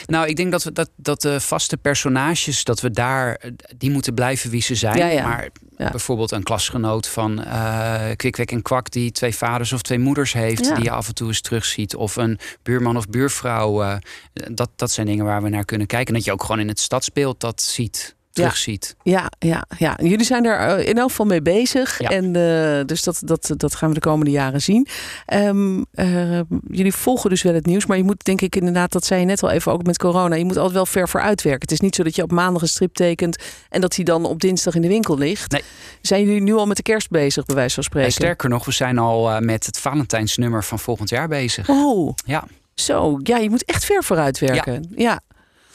Nou, 0.05 0.27
ik 0.27 0.35
denk 0.35 0.51
dat, 0.51 0.63
we, 0.63 0.71
dat, 0.71 0.89
dat 0.95 1.21
de 1.21 1.39
vaste 1.39 1.77
personages, 1.77 2.63
dat 2.63 2.81
we 2.81 2.91
daar, 2.91 3.41
die 3.77 3.91
moeten 3.91 4.13
blijven 4.13 4.49
wie 4.49 4.61
ze 4.61 4.75
zijn. 4.75 4.97
Ja, 4.97 5.07
ja. 5.07 5.27
Maar 5.27 5.49
ja. 5.77 5.89
bijvoorbeeld 5.89 6.31
een 6.31 6.43
klasgenoot 6.43 7.07
van 7.07 7.39
uh, 7.39 8.01
Kwikwek 8.15 8.51
en 8.51 8.61
Kwak, 8.61 8.91
die 8.91 9.11
twee 9.11 9.35
vaders 9.35 9.73
of 9.73 9.81
twee 9.81 9.99
moeders 9.99 10.33
heeft, 10.33 10.75
die 10.75 10.83
je 10.83 10.91
af 10.91 11.07
en 11.07 11.13
toe 11.13 11.27
eens 11.27 11.41
terugziet. 11.41 11.95
Of 11.95 12.15
een 12.15 12.39
buurman 12.63 12.97
of 12.97 13.07
buurvrouw. 13.07 13.83
Uh, 13.83 13.95
dat, 14.33 14.69
dat 14.75 14.91
zijn 14.91 15.07
dingen 15.07 15.25
waar 15.25 15.43
we 15.43 15.49
naar 15.49 15.65
kunnen 15.65 15.87
kijken. 15.87 16.07
En 16.07 16.13
dat 16.13 16.25
je 16.25 16.31
ook 16.31 16.43
gewoon 16.43 16.59
in 16.59 16.67
het 16.67 16.79
stadsbeeld 16.79 17.39
dat 17.39 17.61
ziet 17.61 18.17
terugziet. 18.41 18.95
Ja, 19.03 19.31
ja, 19.39 19.65
ja. 19.77 19.97
Jullie 20.01 20.25
zijn 20.25 20.43
daar 20.43 20.77
eh, 20.77 20.87
in 20.87 20.97
elk 20.97 21.09
geval 21.09 21.25
mee 21.25 21.41
bezig. 21.41 22.01
En 22.01 22.25
uh, 22.25 22.85
dus 22.85 23.03
dat, 23.03 23.21
dat, 23.25 23.53
dat 23.57 23.75
gaan 23.75 23.89
we 23.89 23.93
de 23.93 23.99
komende 23.99 24.31
jaren 24.31 24.61
zien. 24.61 24.87
Um, 25.33 25.85
uh, 25.93 26.39
jullie 26.67 26.93
volgen 26.93 27.29
dus 27.29 27.41
wel 27.41 27.53
het 27.53 27.65
nieuws. 27.65 27.85
Maar 27.85 27.97
je 27.97 28.03
moet 28.03 28.23
denk 28.23 28.41
ik 28.41 28.55
inderdaad, 28.55 28.91
dat 28.91 29.05
zei 29.05 29.19
je 29.19 29.25
net 29.25 29.43
al 29.43 29.49
even 29.49 29.71
ook 29.71 29.83
met 29.83 29.97
corona. 29.97 30.35
Je 30.35 30.45
moet 30.45 30.57
altijd 30.57 30.75
wel 30.75 30.85
ver 30.85 31.09
vooruit 31.09 31.41
werken. 31.41 31.61
Het 31.61 31.71
is 31.71 31.79
niet 31.79 31.95
zo 31.95 32.03
dat 32.03 32.15
je 32.15 32.23
op 32.23 32.31
maandag 32.31 32.61
een 32.61 32.67
strip 32.67 32.93
tekent. 32.93 33.37
En 33.69 33.81
dat 33.81 33.95
hij 33.95 34.03
dan 34.05 34.25
op 34.25 34.41
dinsdag 34.41 34.75
in 34.75 34.81
de 34.81 34.87
winkel 34.87 35.17
ligt. 35.17 35.51
Nee. 35.51 35.63
Zijn 36.01 36.23
jullie 36.23 36.41
nu 36.41 36.53
al 36.53 36.65
met 36.65 36.77
de 36.77 36.83
kerst 36.83 37.09
bezig, 37.09 37.45
bij 37.45 37.55
wijze 37.55 37.73
van 37.73 37.83
spreken? 37.83 38.07
En 38.07 38.13
sterker 38.13 38.49
nog, 38.49 38.65
we 38.65 38.71
zijn 38.71 38.97
al 38.97 39.41
met 39.41 39.65
het 39.65 39.79
Valentijnsnummer 39.79 40.63
van 40.63 40.79
volgend 40.79 41.09
jaar 41.09 41.27
bezig. 41.27 41.69
Oh. 41.69 42.13
Ja. 42.25 42.43
Zo, 42.73 43.19
ja, 43.23 43.37
je 43.37 43.49
moet 43.49 43.65
echt 43.65 43.85
ver 43.85 44.03
vooruit 44.03 44.39
werken. 44.39 44.87
ja. 44.95 44.97
Ja, 45.09 45.21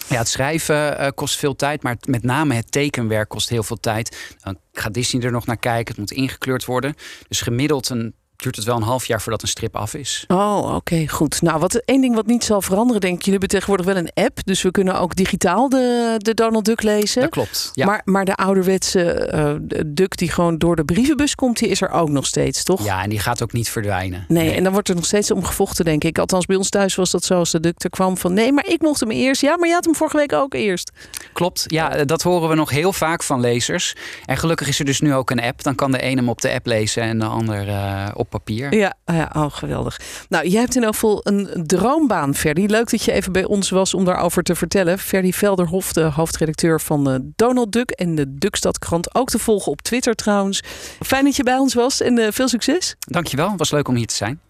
het 0.08 0.28
schrijven 0.28 1.00
uh, 1.00 1.08
kost 1.14 1.38
veel 1.38 1.56
tijd, 1.56 1.82
maar 1.82 1.96
met 2.06 2.22
name 2.22 2.54
het 2.54 2.72
tekenwerk 2.72 3.28
kost 3.28 3.48
heel 3.48 3.62
veel 3.62 3.80
tijd. 3.80 4.34
Dan 4.42 4.58
gaat 4.72 4.94
Disney 4.94 5.22
er 5.22 5.32
nog 5.32 5.46
naar 5.46 5.56
kijken, 5.56 5.88
het 5.88 5.98
moet 5.98 6.12
ingekleurd 6.12 6.64
worden. 6.64 6.94
Dus 7.28 7.40
gemiddeld 7.40 7.88
een 7.88 8.14
duurt 8.36 8.56
het 8.56 8.64
wel 8.64 8.76
een 8.76 8.82
half 8.82 9.06
jaar 9.06 9.22
voordat 9.22 9.42
een 9.42 9.48
strip 9.48 9.76
af 9.76 9.94
is. 9.94 10.24
Oh, 10.28 10.74
oké, 10.74 11.08
goed. 11.08 11.42
Nou, 11.42 11.58
wat 11.58 11.74
één 11.74 12.00
ding 12.00 12.14
wat 12.14 12.26
niet 12.26 12.44
zal 12.44 12.62
veranderen, 12.62 13.00
denk 13.00 13.14
ik. 13.14 13.18
Jullie 13.18 13.38
hebben 13.40 13.48
tegenwoordig 13.48 13.86
wel 13.86 13.96
een 13.96 14.24
app, 14.24 14.38
dus 14.44 14.62
we 14.62 14.70
kunnen 14.70 15.00
ook 15.00 15.16
digitaal 15.16 15.68
de, 15.68 16.14
de 16.18 16.34
Donald 16.34 16.64
Duck 16.64 16.82
lezen. 16.82 17.20
Dat 17.20 17.30
klopt. 17.30 17.70
Ja. 17.74 17.86
Maar, 17.86 18.02
maar 18.04 18.24
de 18.24 18.34
ouderwetse 18.34 19.30
uh, 19.34 19.82
Duck 19.86 20.16
die 20.16 20.30
gewoon 20.30 20.58
door 20.58 20.76
de 20.76 20.84
brievenbus 20.84 21.34
komt, 21.34 21.58
die 21.58 21.68
is 21.68 21.80
er 21.80 21.90
ook 21.90 22.08
nog 22.08 22.26
steeds, 22.26 22.62
toch? 22.62 22.84
Ja, 22.84 23.02
en 23.02 23.10
die 23.10 23.18
gaat 23.18 23.42
ook 23.42 23.52
niet 23.52 23.68
verdwijnen. 23.68 24.24
Nee, 24.28 24.50
en 24.50 24.62
dan 24.62 24.72
wordt 24.72 24.88
er 24.88 24.94
nog 24.94 25.04
steeds 25.04 25.30
om 25.30 25.44
gevochten, 25.44 25.84
denk 25.84 26.04
ik. 26.04 26.18
Althans, 26.18 26.46
bij 26.46 26.56
ons 26.56 26.68
thuis 26.68 26.94
was 26.94 27.10
dat 27.10 27.24
zo 27.24 27.38
als 27.38 27.50
de 27.50 27.60
Duck 27.60 27.82
er 27.84 27.90
kwam 27.90 28.16
van 28.16 28.32
nee, 28.32 28.52
maar 28.52 28.66
ik 28.66 28.80
mocht 28.80 29.00
hem 29.00 29.10
eerst. 29.10 29.40
Ja, 29.40 29.56
maar 29.56 29.68
je 29.68 29.74
had 29.74 29.84
hem 29.84 29.94
vorige 29.94 30.16
week 30.16 30.32
ook 30.32 30.54
eerst. 30.54 30.90
Klopt. 31.32 31.64
Ja, 31.66 32.04
dat 32.04 32.22
horen 32.22 32.48
we 32.48 32.54
nog 32.54 32.70
heel 32.70 32.92
vaak 32.92 33.22
van 33.22 33.40
lezers. 33.40 33.94
En 34.24 34.36
gelukkig 34.36 34.68
is 34.68 34.78
er 34.78 34.84
dus 34.84 35.00
nu 35.00 35.14
ook 35.14 35.30
een 35.30 35.40
app. 35.40 35.62
Dan 35.62 35.74
kan 35.74 35.92
de 35.92 36.04
een 36.04 36.16
hem 36.16 36.28
op 36.28 36.40
de 36.40 36.52
app 36.52 36.66
lezen 36.66 37.02
en 37.02 37.18
de 37.18 37.24
ander 37.24 37.68
uh, 37.68 38.08
op 38.14 38.23
papier. 38.24 38.74
Ja, 38.74 38.94
ja 39.04 39.30
oh, 39.32 39.46
geweldig. 39.50 40.00
Nou, 40.28 40.48
jij 40.48 40.60
hebt 40.60 40.76
in 40.76 40.84
elk 40.84 40.94
geval 40.94 41.20
een 41.22 41.64
droombaan, 41.66 42.34
Ferdy. 42.34 42.66
Leuk 42.66 42.90
dat 42.90 43.02
je 43.02 43.12
even 43.12 43.32
bij 43.32 43.44
ons 43.44 43.70
was 43.70 43.94
om 43.94 44.04
daarover 44.04 44.42
te 44.42 44.54
vertellen. 44.54 44.98
Ferdy 44.98 45.32
Velderhof, 45.32 45.92
de 45.92 46.02
hoofdredacteur 46.02 46.80
van 46.80 47.10
uh, 47.10 47.16
Donald 47.36 47.72
Duck 47.72 47.90
en 47.90 48.14
de 48.14 48.34
Duckstadkrant. 48.38 49.14
Ook 49.14 49.28
te 49.28 49.38
volgen 49.38 49.72
op 49.72 49.82
Twitter 49.82 50.14
trouwens. 50.14 50.62
Fijn 51.00 51.24
dat 51.24 51.36
je 51.36 51.42
bij 51.42 51.56
ons 51.56 51.74
was 51.74 52.00
en 52.00 52.18
uh, 52.18 52.26
veel 52.30 52.48
succes. 52.48 52.94
Dankjewel, 52.98 53.48
het 53.48 53.58
was 53.58 53.70
leuk 53.70 53.88
om 53.88 53.94
hier 53.94 54.06
te 54.06 54.14
zijn. 54.14 54.40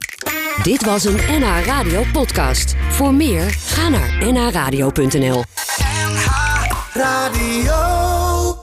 Dit 0.62 0.85
was 0.85 1.04
een 1.04 1.16
NH 1.28 1.64
Radio 1.66 2.02
podcast. 2.12 2.75
Voor 2.88 3.14
meer, 3.14 3.50
ga 3.50 3.88
naar 3.88 4.33
nhradio.nl 4.33 5.45
NH 5.95 6.26
Radio 6.93 8.13